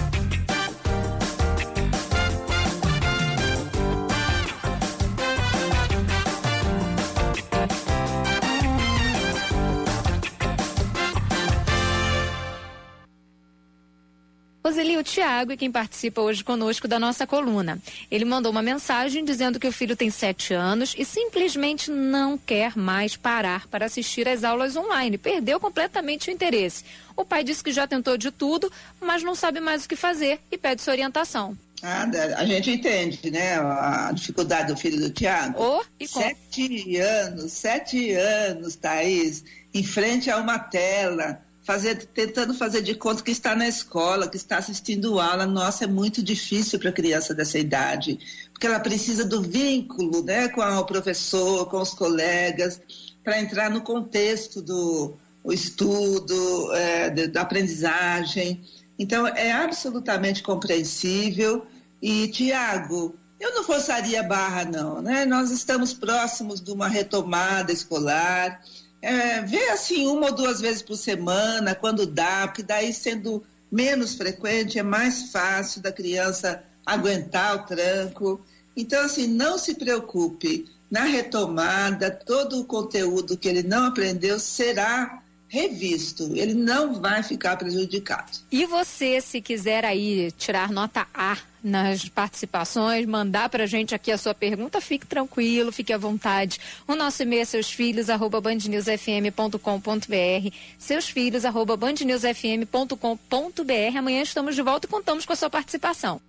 [14.71, 17.77] Roseli, o Tiago é quem participa hoje conosco da nossa coluna.
[18.09, 22.77] Ele mandou uma mensagem dizendo que o filho tem sete anos e simplesmente não quer
[22.77, 25.17] mais parar para assistir às aulas online.
[25.17, 26.85] Perdeu completamente o interesse.
[27.17, 30.39] O pai disse que já tentou de tudo, mas não sabe mais o que fazer
[30.49, 31.57] e pede sua orientação.
[31.83, 32.07] Ah,
[32.37, 33.57] a gente entende, né?
[33.57, 35.61] A dificuldade do filho do Tiago.
[35.61, 42.95] Oh, sete anos, sete anos, Thaís, em frente a uma tela fazer, tentando fazer de
[42.95, 45.45] conta que está na escola, que está assistindo aula.
[45.45, 48.19] Nossa, é muito difícil para a criança dessa idade,
[48.51, 52.81] porque ela precisa do vínculo né, com o professor, com os colegas,
[53.23, 58.63] para entrar no contexto do estudo, é, da aprendizagem.
[58.97, 61.65] Então, é absolutamente compreensível.
[62.01, 65.01] E, Tiago, eu não forçaria barra, não.
[65.01, 65.25] Né?
[65.25, 68.61] Nós estamos próximos de uma retomada escolar
[69.01, 74.15] é, vê assim uma ou duas vezes por semana, quando dá, porque daí sendo menos
[74.15, 78.41] frequente é mais fácil da criança aguentar o tranco.
[78.75, 80.65] Então, assim, não se preocupe.
[80.89, 85.20] Na retomada, todo o conteúdo que ele não aprendeu será
[85.51, 88.31] revisto, ele não vai ficar prejudicado.
[88.49, 94.13] E você, se quiser aí tirar nota A nas participações, mandar para a gente aqui
[94.13, 96.57] a sua pergunta, fique tranquilo, fique à vontade.
[96.87, 103.97] O nosso e-mail é seus filhos, arroba bandnewsfm.com.br, seus filhos, arroba bandnewsfm.com.br.
[103.97, 106.21] Amanhã estamos de volta e contamos com a sua participação.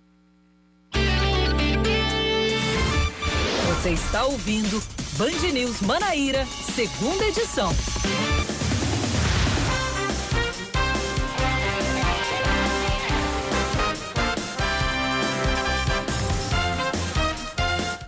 [3.67, 4.83] Você está ouvindo
[5.17, 7.73] Band News Manaíra, segunda edição.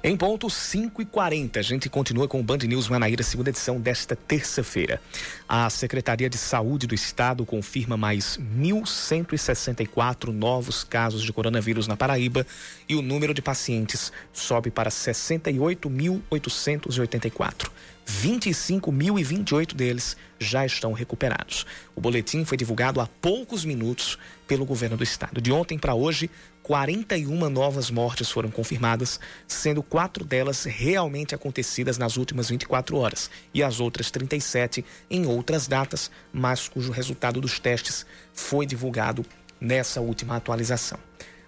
[0.08, 3.82] Em ponto 5 e 40 a gente continua com o Band News Manaíra, segunda edição
[3.82, 5.02] desta terça-feira.
[5.50, 12.46] A Secretaria de Saúde do Estado confirma mais 1.164 novos casos de coronavírus na Paraíba
[12.88, 17.72] e o número de pacientes sobe para 68.884.
[18.06, 21.66] 25.028 deles já estão recuperados.
[21.96, 25.42] O boletim foi divulgado há poucos minutos pelo governo do estado.
[25.42, 26.30] De ontem para hoje,
[26.62, 33.62] 41 novas mortes foram confirmadas, sendo quatro delas realmente acontecidas nas últimas 24 horas e
[33.64, 39.26] as outras 37 em outras datas, mas cujo resultado dos testes foi divulgado
[39.60, 41.00] nessa última atualização.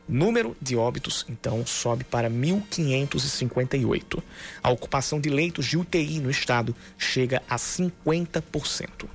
[0.08, 4.24] Número de óbitos, então, sobe para 1.558.
[4.64, 9.10] A ocupação de leitos de UTI no estado chega a 50%.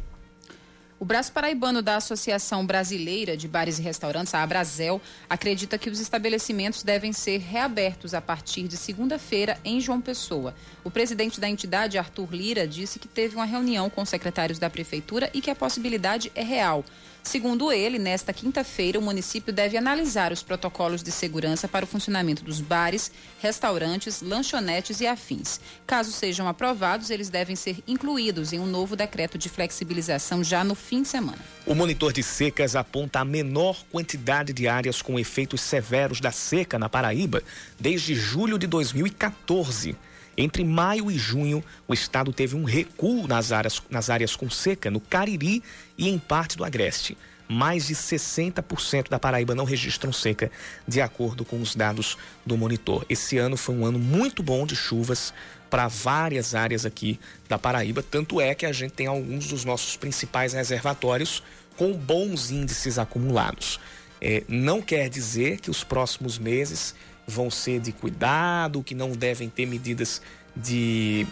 [1.02, 5.98] O braço paraibano da Associação Brasileira de Bares e Restaurantes, a Abrazel, acredita que os
[5.98, 10.54] estabelecimentos devem ser reabertos a partir de segunda-feira em João Pessoa.
[10.84, 15.28] O presidente da entidade, Arthur Lira, disse que teve uma reunião com secretários da prefeitura
[15.34, 16.84] e que a possibilidade é real.
[17.22, 22.42] Segundo ele, nesta quinta-feira, o município deve analisar os protocolos de segurança para o funcionamento
[22.42, 25.60] dos bares, restaurantes, lanchonetes e afins.
[25.86, 30.74] Caso sejam aprovados, eles devem ser incluídos em um novo decreto de flexibilização já no
[30.74, 31.38] fim de semana.
[31.64, 36.78] O monitor de secas aponta a menor quantidade de áreas com efeitos severos da seca
[36.78, 37.42] na Paraíba
[37.78, 39.96] desde julho de 2014.
[40.36, 44.90] Entre maio e junho, o estado teve um recuo nas áreas, nas áreas com seca
[44.90, 45.62] no Cariri
[45.96, 47.16] e em parte do Agreste.
[47.48, 50.50] Mais de 60% da Paraíba não registram seca,
[50.88, 52.16] de acordo com os dados
[52.46, 53.04] do monitor.
[53.10, 55.34] Esse ano foi um ano muito bom de chuvas
[55.68, 59.96] para várias áreas aqui da Paraíba, tanto é que a gente tem alguns dos nossos
[59.96, 61.42] principais reservatórios
[61.76, 63.78] com bons índices acumulados.
[64.20, 66.94] É, não quer dizer que os próximos meses
[67.32, 70.22] vão ser de cuidado, que não devem ter medidas
[70.54, 71.26] de,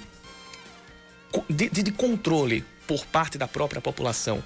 [1.48, 4.42] de, de controle por parte da própria população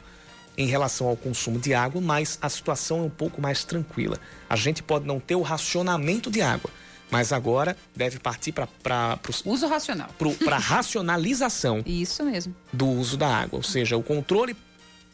[0.57, 4.19] em relação ao consumo de água, mas a situação é um pouco mais tranquila.
[4.49, 6.71] A gente pode não ter o racionamento de água,
[7.11, 10.11] mas agora deve partir para uso racional,
[10.45, 11.83] para racionalização.
[11.87, 12.55] Isso mesmo.
[12.73, 14.57] Do uso da água, ou seja, o controle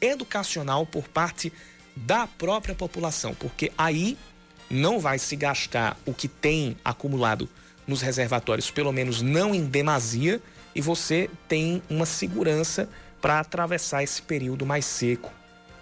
[0.01, 1.53] educacional por parte
[1.97, 4.17] da própria população, porque aí
[4.71, 7.49] não vai se gastar o que tem acumulado
[7.87, 10.41] nos reservatórios, pelo menos não em demasia,
[10.75, 12.89] e você tem uma segurança
[13.21, 15.33] para atravessar esse período mais seco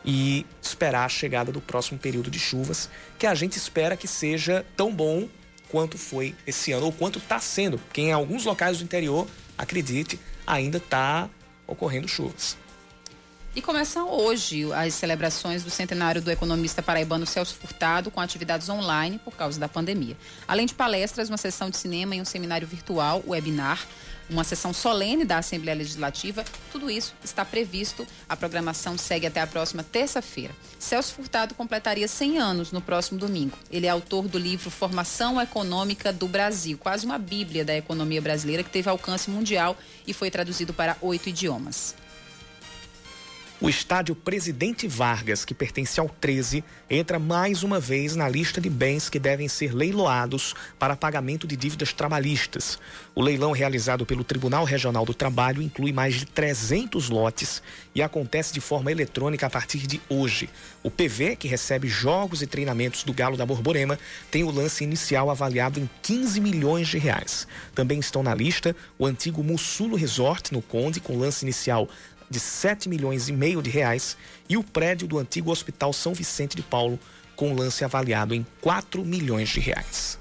[0.05, 4.65] e esperar a chegada do próximo período de chuvas, que a gente espera que seja
[4.75, 5.29] tão bom
[5.69, 10.19] quanto foi esse ano, ou quanto está sendo, porque em alguns locais do interior, acredite,
[10.47, 11.29] ainda está
[11.67, 12.57] ocorrendo chuvas.
[13.57, 19.19] E começam hoje as celebrações do centenário do economista paraibano Celso Furtado, com atividades online
[19.19, 20.17] por causa da pandemia.
[20.47, 23.85] Além de palestras, uma sessão de cinema e um seminário virtual, webinar,
[24.31, 28.07] uma sessão solene da Assembleia Legislativa, tudo isso está previsto.
[28.29, 30.55] A programação segue até a próxima terça-feira.
[30.79, 33.57] Celso Furtado completaria 100 anos no próximo domingo.
[33.71, 38.63] Ele é autor do livro Formação Econômica do Brasil, quase uma bíblia da economia brasileira
[38.63, 41.95] que teve alcance mundial e foi traduzido para oito idiomas.
[43.61, 48.71] O estádio Presidente Vargas, que pertence ao 13, entra mais uma vez na lista de
[48.71, 52.79] bens que devem ser leiloados para pagamento de dívidas trabalhistas.
[53.17, 57.61] O leilão realizado pelo Tribunal Regional do Trabalho inclui mais de 300 lotes
[57.97, 60.49] e acontece de forma eletrônica a partir de hoje.
[60.81, 63.99] O PV, que recebe jogos e treinamentos do Galo da Borborema,
[64.31, 67.45] tem o lance inicial avaliado em 15 milhões de reais.
[67.75, 71.89] Também estão na lista o antigo Mussulo Resort no Conde, com lance inicial
[72.31, 74.17] de 7 milhões e meio de reais
[74.49, 76.99] e o prédio do antigo Hospital São Vicente de Paulo
[77.35, 80.19] com lance avaliado em 4 milhões de reais.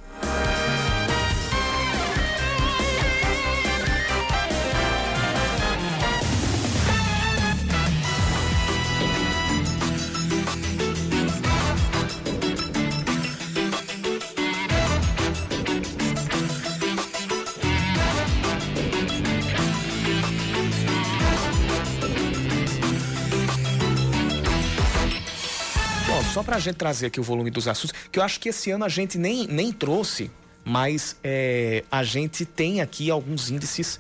[26.38, 28.70] Só para a gente trazer aqui o volume dos assuntos, que eu acho que esse
[28.70, 30.30] ano a gente nem, nem trouxe,
[30.64, 34.00] mas é, a gente tem aqui alguns índices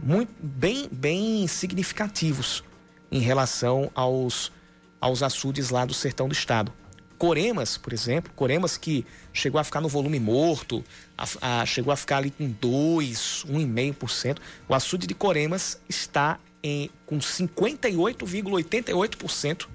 [0.00, 2.62] muito, bem, bem significativos
[3.10, 4.52] em relação aos,
[5.00, 6.72] aos açudes lá do sertão do estado.
[7.18, 10.84] Coremas, por exemplo, Coremas que chegou a ficar no volume morto,
[11.18, 14.38] a, a, chegou a ficar ali com 2, 1,5%.
[14.68, 19.66] O açude de Coremas está em, com 58,88%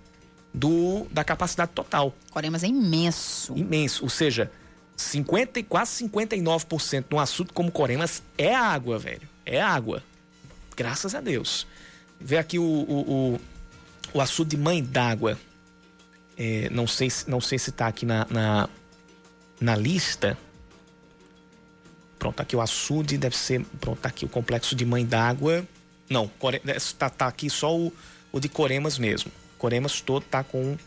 [0.54, 2.14] do, da capacidade total.
[2.32, 3.56] Coremas é imenso.
[3.56, 4.04] Imenso.
[4.04, 4.52] Ou seja,
[4.96, 9.28] 50 e quase 59% num açude como Coremas é água, velho.
[9.46, 10.04] É água.
[10.76, 11.68] Graças a Deus.
[12.20, 13.42] Vê aqui o, o, o,
[14.14, 15.38] o açude de mãe d'água.
[16.38, 18.70] É, não, sei, não sei se está aqui na, na,
[19.60, 20.38] na, lista.
[22.18, 23.64] Pronto, aqui o açude deve ser.
[23.80, 25.66] Pronto, tá aqui o complexo de mãe d'água.
[26.10, 26.30] Não,
[26.76, 27.94] está tá aqui só o,
[28.32, 29.32] o de Coremas mesmo.
[29.58, 30.78] Coremas todo está com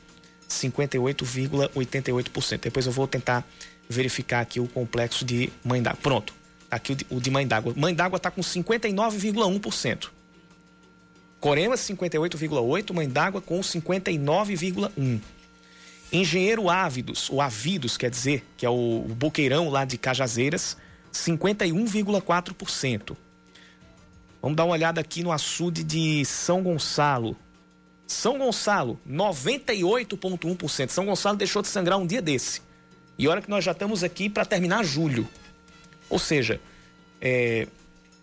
[0.49, 2.61] 58,88%.
[2.61, 3.45] Depois eu vou tentar
[3.89, 6.01] verificar aqui o complexo de Mãe d'Água.
[6.03, 6.35] Pronto,
[6.69, 7.73] tá aqui o de, o Mãe d'Água.
[7.77, 10.11] Mãe d'Água está com 59,1%.
[11.41, 15.21] Coremas 58,8%, Mãe d'Água com 59,1%.
[16.13, 20.77] Engenheiro Ávidos, ou Avidos, quer dizer, que é o, o Boqueirão lá de Cajazeiras,
[21.13, 23.17] 51,4%.
[24.43, 27.37] Vamos dar uma olhada aqui no açude de São Gonçalo,
[28.11, 30.89] são Gonçalo, 98,1%.
[30.89, 32.61] São Gonçalo deixou de sangrar um dia desse.
[33.17, 35.29] E olha que nós já estamos aqui para terminar julho.
[36.09, 36.61] Ou seja,
[37.21, 37.69] é,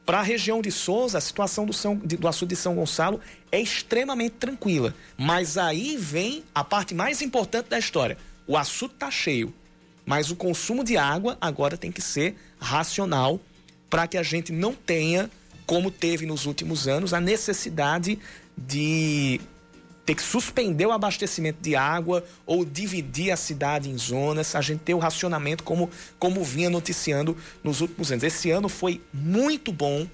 [0.05, 3.61] para a região de Souza, a situação do, São, do açude de São Gonçalo é
[3.61, 4.93] extremamente tranquila.
[5.17, 8.17] Mas aí vem a parte mais importante da história.
[8.45, 9.53] O açude está cheio,
[10.05, 13.39] mas o consumo de água agora tem que ser racional
[13.89, 15.31] para que a gente não tenha,
[15.65, 18.19] como teve nos últimos anos, a necessidade
[18.57, 19.39] de
[20.07, 24.79] ter que suspender o abastecimento de água ou dividir a cidade em zonas, a gente
[24.79, 28.23] ter o racionamento como, como vinha noticiando nos últimos anos.
[28.23, 30.07] Esse ano foi muito bom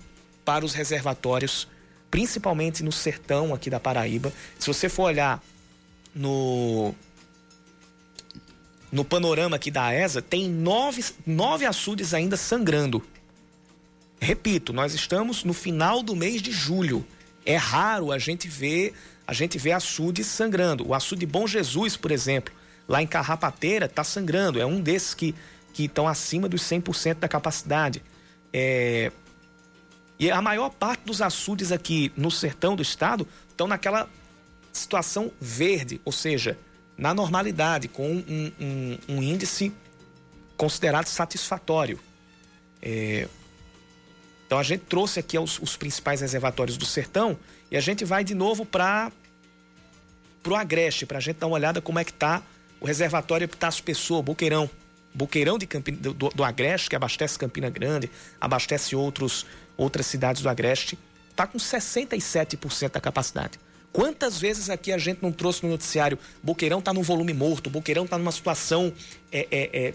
[0.44, 1.68] para os reservatórios,
[2.10, 4.34] principalmente no sertão aqui da Paraíba.
[4.58, 5.44] Se você for olhar
[6.16, 6.96] no
[8.92, 13.04] no panorama aqui da ESA, tem nove, nove açudes ainda sangrando.
[14.20, 17.06] Repito, nós estamos no final do mês de julho.
[17.46, 18.94] É raro a gente ver
[19.26, 20.88] a gente vê açudes sangrando.
[20.88, 22.54] O açude Bom Jesus, por exemplo,
[22.88, 24.60] lá em Carrapateira, está sangrando.
[24.60, 25.36] É um desses que
[25.78, 28.04] estão acima dos 100% da capacidade.
[28.52, 29.12] É...
[30.20, 34.10] E a maior parte dos açudes aqui no sertão do estado estão naquela
[34.72, 36.58] situação verde, ou seja,
[36.98, 39.74] na normalidade, com um, um, um índice
[40.58, 42.00] considerado satisfatório.
[42.82, 43.28] É...
[44.46, 47.38] Então a gente trouxe aqui os, os principais reservatórios do sertão
[47.74, 49.12] e a gente vai de novo para
[50.48, 52.44] o Agreste, para a gente dar uma olhada como é que está
[52.80, 54.70] o reservatório Epitácio Pessoa, Boqueirão.
[55.12, 60.50] Boqueirão de Campina, do, do, Agreste, que abastece Campina Grande, abastece outros, outras cidades do
[60.50, 61.00] Agreste,
[61.32, 63.60] está com 67% da capacidade.
[63.92, 68.06] Quantas vezes aqui a gente não trouxe no noticiário, Boqueirão está num volume morto, Boqueirão
[68.06, 68.94] está numa situação
[69.32, 69.94] é, é, é,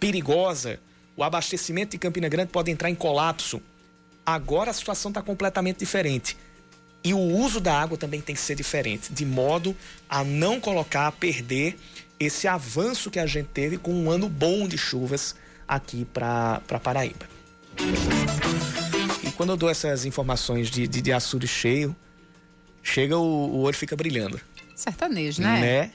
[0.00, 0.80] perigosa,
[1.14, 3.60] o abastecimento de Campina Grande pode entrar em colapso.
[4.24, 6.34] Agora a situação está completamente diferente.
[7.04, 9.76] E o uso da água também tem que ser diferente, de modo
[10.08, 11.78] a não colocar, a perder
[12.18, 15.36] esse avanço que a gente teve com um ano bom de chuvas
[15.68, 17.28] aqui para Paraíba.
[19.22, 21.94] E quando eu dou essas informações de, de, de açude cheio,
[22.82, 24.40] chega o, o olho fica brilhando.
[24.74, 25.60] Sertanejo, né?
[25.60, 25.90] Né?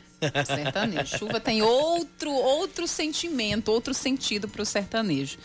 [0.45, 1.17] Sertanejo.
[1.17, 5.37] Chuva tem outro outro sentimento, outro sentido para o sertanejo.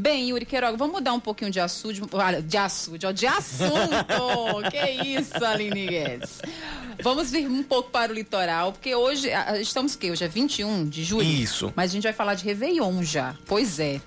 [0.00, 2.00] Bem, Yuri Queiroga, vamos mudar um pouquinho de assunto,
[2.46, 4.70] de assunto, de assunto.
[4.70, 6.40] que isso, Aline Guedes.
[7.02, 9.28] Vamos vir um pouco para o litoral, porque hoje,
[9.60, 10.10] estamos o quê?
[10.10, 11.28] Hoje é 21 de julho?
[11.28, 11.70] Isso.
[11.76, 13.36] Mas a gente vai falar de Réveillon já.
[13.44, 14.00] Pois é.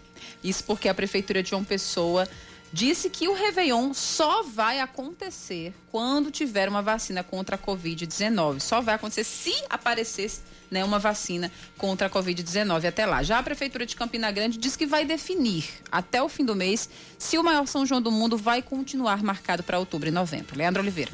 [0.44, 2.28] Isso porque a Prefeitura de João Pessoa
[2.72, 8.62] disse que o Réveillon só vai acontecer quando tiver uma vacina contra a Covid-19.
[8.62, 10.42] Só vai acontecer se aparecesse
[10.74, 13.24] né, uma vacina contra a Covid-19 até lá.
[13.24, 16.90] Já a Prefeitura de Campina Grande diz que vai definir até o fim do mês
[17.18, 20.58] se o maior São João do mundo vai continuar marcado para outubro e novembro.
[20.58, 21.12] Leandro Oliveira.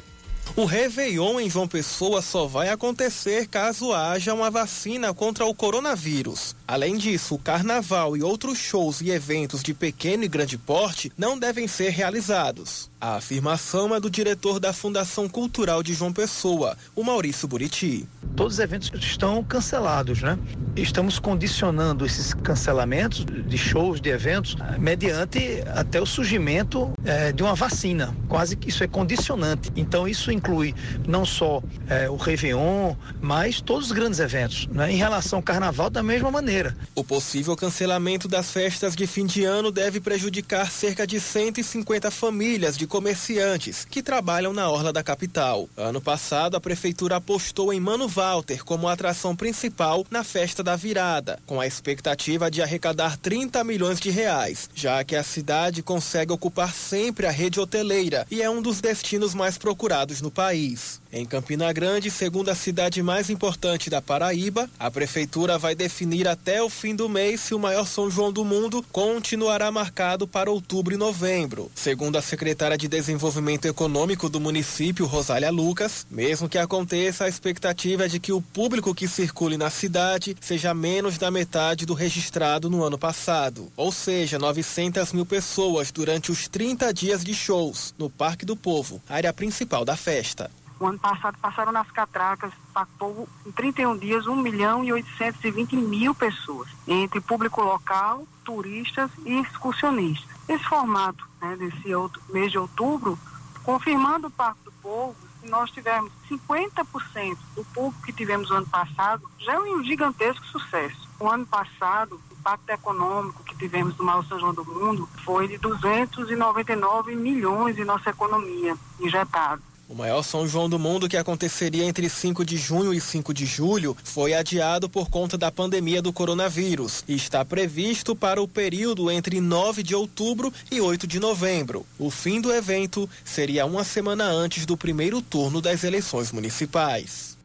[0.56, 6.56] O Réveillon em João Pessoa só vai acontecer caso haja uma vacina contra o coronavírus.
[6.70, 11.36] Além disso, o carnaval e outros shows e eventos de pequeno e grande porte não
[11.36, 12.88] devem ser realizados.
[13.00, 18.06] A afirmação é do diretor da Fundação Cultural de João Pessoa, o Maurício Buriti.
[18.36, 20.38] Todos os eventos estão cancelados, né?
[20.76, 27.54] Estamos condicionando esses cancelamentos de shows, de eventos, mediante até o surgimento é, de uma
[27.54, 28.14] vacina.
[28.28, 29.72] Quase que isso é condicionante.
[29.74, 30.74] Então, isso inclui
[31.08, 34.68] não só é, o Réveillon, mas todos os grandes eventos.
[34.68, 34.92] Né?
[34.92, 36.59] Em relação ao carnaval, da mesma maneira.
[36.94, 42.76] O possível cancelamento das festas de fim de ano deve prejudicar cerca de 150 famílias
[42.76, 45.68] de comerciantes que trabalham na orla da capital.
[45.76, 51.38] Ano passado, a prefeitura apostou em Mano Walter como atração principal na festa da virada,
[51.46, 56.74] com a expectativa de arrecadar 30 milhões de reais, já que a cidade consegue ocupar
[56.74, 60.99] sempre a rede hoteleira e é um dos destinos mais procurados no país.
[61.12, 66.62] Em Campina Grande, segundo a cidade mais importante da Paraíba, a prefeitura vai definir até
[66.62, 70.94] o fim do mês se o maior São João do mundo continuará marcado para outubro
[70.94, 71.68] e novembro.
[71.74, 78.04] Segundo a secretária de Desenvolvimento Econômico do município, Rosália Lucas, mesmo que aconteça, a expectativa
[78.04, 82.70] é de que o público que circule na cidade seja menos da metade do registrado
[82.70, 88.08] no ano passado, ou seja, 900 mil pessoas durante os 30 dias de shows no
[88.08, 90.48] Parque do Povo, área principal da festa.
[90.80, 96.14] O ano passado passaram nas catracas, impactou em 31 dias 1 milhão e 820 mil
[96.14, 100.34] pessoas, entre público local, turistas e excursionistas.
[100.48, 103.18] Esse formato né, desse outro, mês de outubro,
[103.62, 108.66] confirmando o Parque do Povo, se nós tivermos 50% do público que tivemos no ano
[108.66, 111.10] passado, já é um gigantesco sucesso.
[111.20, 115.46] O ano passado, o impacto econômico que tivemos no maior São João do Mundo foi
[115.46, 119.69] de 299 milhões em nossa economia injetado.
[119.90, 123.44] O maior São João do mundo, que aconteceria entre 5 de junho e 5 de
[123.44, 129.10] julho, foi adiado por conta da pandemia do coronavírus e está previsto para o período
[129.10, 131.84] entre 9 de outubro e 8 de novembro.
[131.98, 137.39] O fim do evento seria uma semana antes do primeiro turno das eleições municipais.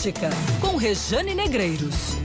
[0.00, 0.30] Política,
[0.62, 2.19] com Rejane Negreiros.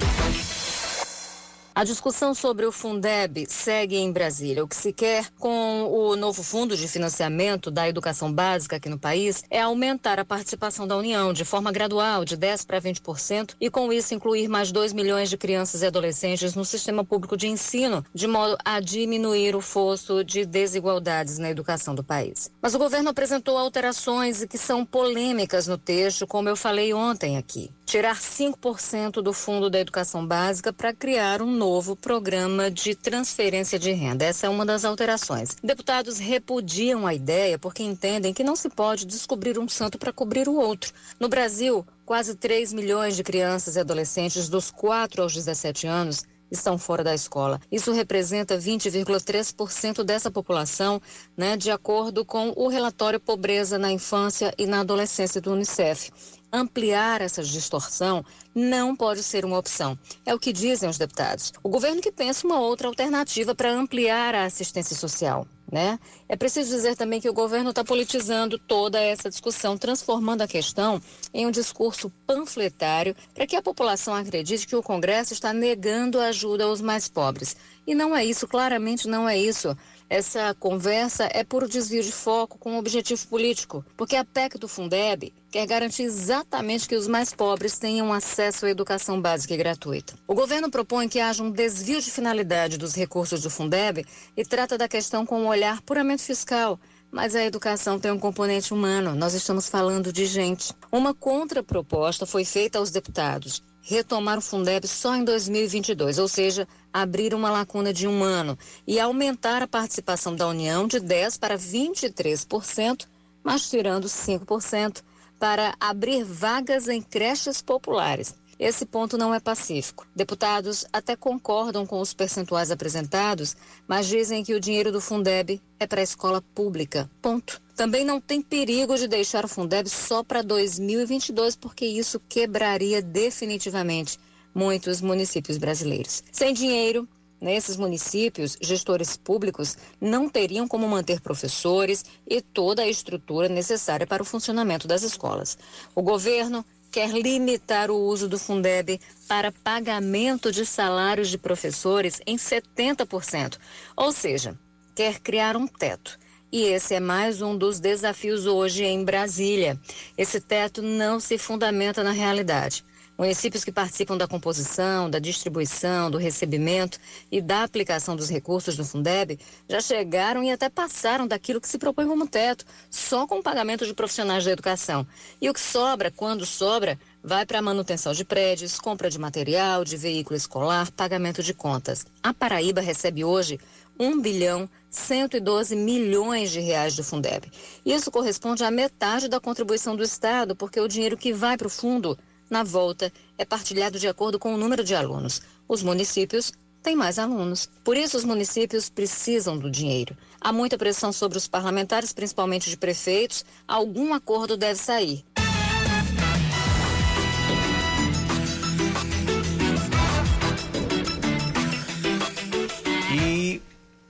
[1.76, 4.64] A discussão sobre o Fundeb segue em Brasília.
[4.64, 8.98] O que se quer com o novo fundo de financiamento da educação básica aqui no
[8.98, 13.70] país é aumentar a participação da União de forma gradual, de 10% para 20%, e
[13.70, 18.06] com isso incluir mais 2 milhões de crianças e adolescentes no sistema público de ensino,
[18.14, 22.50] de modo a diminuir o fosso de desigualdades na educação do país.
[22.62, 27.70] Mas o governo apresentou alterações que são polêmicas no texto, como eu falei ontem aqui.
[27.86, 31.65] Tirar 5% do fundo da educação básica para criar um novo
[31.96, 34.24] programa de transferência de renda.
[34.26, 35.56] Essa é uma das alterações.
[35.64, 40.48] Deputados repudiam a ideia porque entendem que não se pode descobrir um santo para cobrir
[40.48, 40.94] o outro.
[41.20, 46.78] No Brasil, quase 3 milhões de crianças e adolescentes dos 4 aos 17 anos estão
[46.78, 47.60] fora da escola.
[47.72, 51.02] Isso representa 20,3% dessa população,
[51.36, 56.12] né, de acordo com o relatório Pobreza na Infância e na Adolescência do Unicef
[56.56, 58.24] ampliar essa distorção
[58.56, 60.00] não pode ser uma opção.
[60.26, 61.52] É o que dizem os deputados.
[61.62, 65.46] O governo que pensa uma outra alternativa para ampliar a assistência social.
[65.70, 66.00] Né?
[66.30, 71.02] É preciso dizer também que o governo está politizando toda essa discussão, transformando a questão
[71.34, 76.66] em um discurso panfletário para que a população acredite que o Congresso está negando ajuda
[76.66, 77.58] aos mais pobres.
[77.86, 79.76] E não é isso, claramente não é isso.
[80.08, 84.68] Essa conversa é puro desvio de foco com um objetivo político, porque a PEC do
[84.68, 90.14] Fundeb quer garantir exatamente que os mais pobres tenham acesso à educação básica e gratuita.
[90.28, 94.06] O governo propõe que haja um desvio de finalidade dos recursos do Fundeb
[94.38, 96.80] e trata da questão com um olhar puramente fiscal.
[97.12, 100.74] Mas a educação tem um componente humano, nós estamos falando de gente.
[100.92, 107.34] Uma contraproposta foi feita aos deputados retomar o Fundeb só em 2022, ou seja, abrir
[107.34, 113.06] uma lacuna de um ano e aumentar a participação da União de 10% para 23%,
[113.44, 115.04] mas tirando 5%
[115.40, 118.34] para abrir vagas em creches populares.
[118.58, 120.08] Esse ponto não é pacífico.
[120.16, 123.56] Deputados até concordam com os percentuais apresentados,
[123.88, 127.10] mas dizem que o dinheiro do Fundeb é para a escola pública.
[127.22, 127.62] Ponto.
[127.76, 134.18] Também não tem perigo de deixar o Fundeb só para 2022, porque isso quebraria definitivamente
[134.54, 136.24] muitos municípios brasileiros.
[136.32, 137.08] Sem dinheiro,
[137.40, 144.24] Nesses municípios, gestores públicos não teriam como manter professores e toda a estrutura necessária para
[144.24, 145.58] o funcionamento das escolas.
[145.94, 152.38] O governo quer limitar o uso do Fundeb para pagamento de salários de professores em
[152.38, 153.60] 70%,
[153.98, 154.58] ou seja,
[154.96, 156.18] quer criar um teto.
[156.56, 159.78] E esse é mais um dos desafios hoje em Brasília.
[160.18, 162.86] Esse teto não se fundamenta na realidade.
[163.18, 166.98] Municípios que participam da composição, da distribuição, do recebimento
[167.30, 169.38] e da aplicação dos recursos do Fundeb
[169.70, 173.86] já chegaram e até passaram daquilo que se propõe como teto, só com o pagamento
[173.86, 175.06] de profissionais da educação.
[175.42, 179.84] E o que sobra, quando sobra, vai para a manutenção de prédios, compra de material,
[179.84, 182.06] de veículo escolar, pagamento de contas.
[182.24, 183.60] A Paraíba recebe hoje
[184.00, 187.52] 1 bilhão 112 milhões de reais do Fundeb.
[187.86, 191.70] Isso corresponde à metade da contribuição do Estado, porque o dinheiro que vai para o
[191.70, 192.18] fundo
[192.50, 195.42] na volta, é partilhado de acordo com o número de alunos.
[195.68, 197.68] Os municípios têm mais alunos.
[197.84, 200.16] Por isso, os municípios precisam do dinheiro.
[200.40, 203.44] Há muita pressão sobre os parlamentares, principalmente de prefeitos.
[203.68, 205.26] Algum acordo deve sair.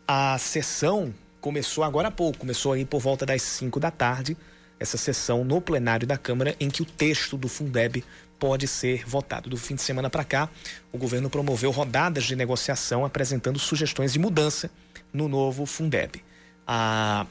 [0.08, 4.38] A sessão começou agora há pouco, começou aí por volta das 5 da tarde,
[4.80, 8.04] essa sessão no plenário da Câmara, em que o texto do Fundeb
[8.40, 9.50] pode ser votado.
[9.50, 10.50] Do fim de semana para cá,
[10.92, 14.70] o governo promoveu rodadas de negociação apresentando sugestões de mudança
[15.14, 16.22] no novo Fundeb.
[16.68, 17.26] A,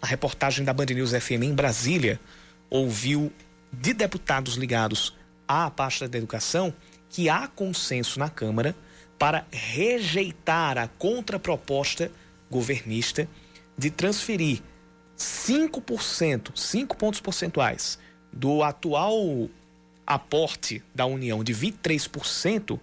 [0.00, 2.20] a reportagem da Band News FM em Brasília
[2.70, 3.32] ouviu
[3.72, 5.16] de deputados ligados
[5.48, 6.72] à pasta da educação
[7.10, 8.74] que há consenso na Câmara
[9.24, 12.12] para rejeitar a contraproposta
[12.50, 13.26] governista
[13.74, 14.60] de transferir
[15.16, 17.98] 5%, 5 pontos percentuais
[18.30, 19.48] do atual
[20.06, 22.78] aporte da União de 23%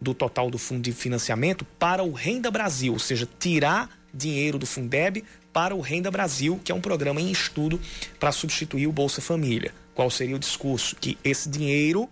[0.00, 4.66] do total do fundo de financiamento para o Renda Brasil, ou seja, tirar dinheiro do
[4.66, 7.80] Fundeb para o Renda Brasil, que é um programa em estudo
[8.20, 9.74] para substituir o Bolsa Família.
[9.96, 10.94] Qual seria o discurso?
[10.94, 12.08] Que esse dinheiro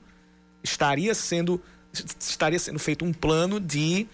[0.64, 1.62] estaria sendo
[2.18, 4.06] estaria sendo feito um plano de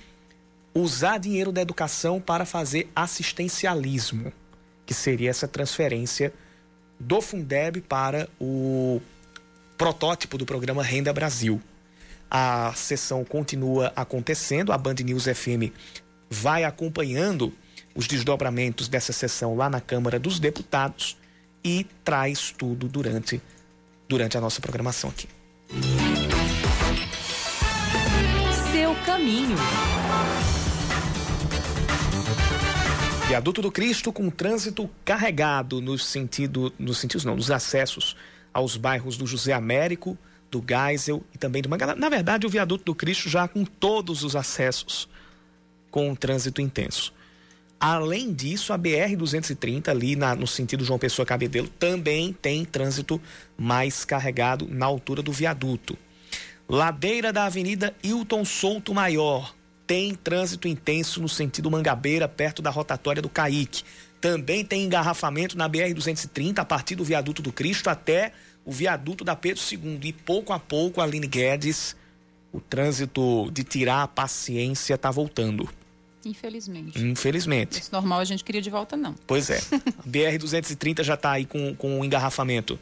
[0.75, 4.33] usar dinheiro da educação para fazer assistencialismo,
[4.87, 6.33] que seria essa transferência
[6.99, 9.01] do Fundeb para o
[9.77, 11.61] protótipo do programa Renda Brasil.
[12.31, 15.73] A sessão continua acontecendo, a Band News FM
[16.31, 17.53] vai acompanhando
[17.95, 21.17] os desdobramentos dessa sessão lá na Câmara dos Deputados
[21.65, 23.41] e traz tudo durante,
[24.09, 25.29] durante a nossa programação aqui.
[29.19, 29.57] Caminho.
[33.27, 38.15] Viaduto do Cristo com trânsito carregado no sentido, nos sentidos não, nos acessos
[38.55, 40.17] aos bairros do José Américo,
[40.49, 41.97] do Geisel e também do Mangalá.
[41.97, 45.09] Na verdade, o viaduto do Cristo já com todos os acessos
[45.91, 47.13] com um trânsito intenso.
[47.81, 53.21] Além disso, a BR-230, ali na, no sentido João Pessoa Cabedelo, também tem trânsito
[53.57, 55.99] mais carregado na altura do viaduto.
[56.69, 59.55] Ladeira da Avenida Hilton Souto Maior,
[59.87, 63.83] tem trânsito intenso no sentido Mangabeira, perto da rotatória do Caique.
[64.21, 68.33] Também tem engarrafamento na BR-230, a partir do viaduto do Cristo até
[68.67, 69.99] o viaduto da Pedro II.
[70.03, 71.97] E pouco a pouco, Aline Guedes,
[72.53, 75.67] o trânsito de tirar a paciência está voltando.
[76.23, 77.03] Infelizmente.
[77.03, 77.81] Infelizmente.
[77.81, 79.15] Isso normal a gente queria de volta, não.
[79.27, 79.59] Pois é.
[79.73, 82.79] A BR-230 já está aí com, com engarrafamento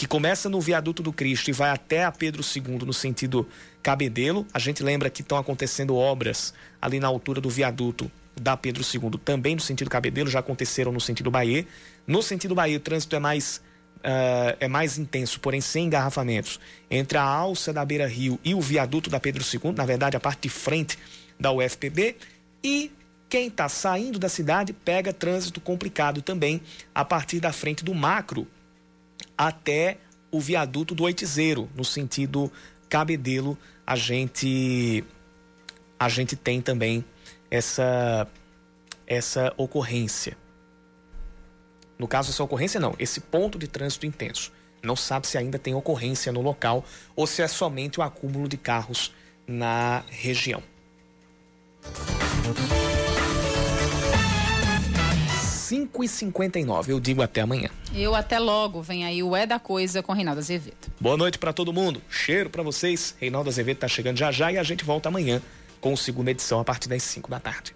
[0.00, 3.46] que começa no viaduto do Cristo e vai até a Pedro II no sentido
[3.82, 4.46] Cabedelo.
[4.50, 9.20] A gente lembra que estão acontecendo obras ali na altura do viaduto da Pedro II,
[9.22, 11.66] também no sentido Cabedelo, já aconteceram no sentido Bahia.
[12.06, 13.60] No sentido Bahia, o trânsito é mais
[13.98, 16.58] Uh, é mais intenso, porém sem engarrafamentos,
[16.90, 20.20] entre a alça da Beira Rio e o viaduto da Pedro II, na verdade a
[20.20, 20.98] parte de frente
[21.38, 22.16] da UFPB,
[22.64, 22.90] e
[23.28, 26.62] quem está saindo da cidade pega trânsito complicado também
[26.94, 28.48] a partir da frente do macro
[29.40, 29.96] até
[30.30, 32.52] o viaduto do Oitizeiro, no sentido
[32.90, 35.02] Cabedelo, a gente
[35.98, 37.02] a gente tem também
[37.50, 38.28] essa
[39.06, 40.36] essa ocorrência.
[41.98, 44.52] No caso, essa ocorrência não, esse ponto de trânsito intenso.
[44.82, 46.84] Não sabe se ainda tem ocorrência no local
[47.16, 49.10] ou se é somente o acúmulo de carros
[49.46, 50.62] na região.
[55.70, 57.68] 5 e 59 eu digo até amanhã.
[57.94, 60.88] Eu até logo, vem aí o É da Coisa com Reinaldo Azevedo.
[60.98, 63.14] Boa noite para todo mundo, cheiro para vocês.
[63.20, 65.40] Reinaldo Azevedo tá chegando já já e a gente volta amanhã
[65.80, 67.72] com a segunda edição a partir das 5 da tarde.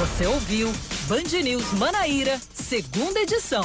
[0.00, 0.70] Você ouviu
[1.08, 3.64] Band News Manaíra, segunda edição.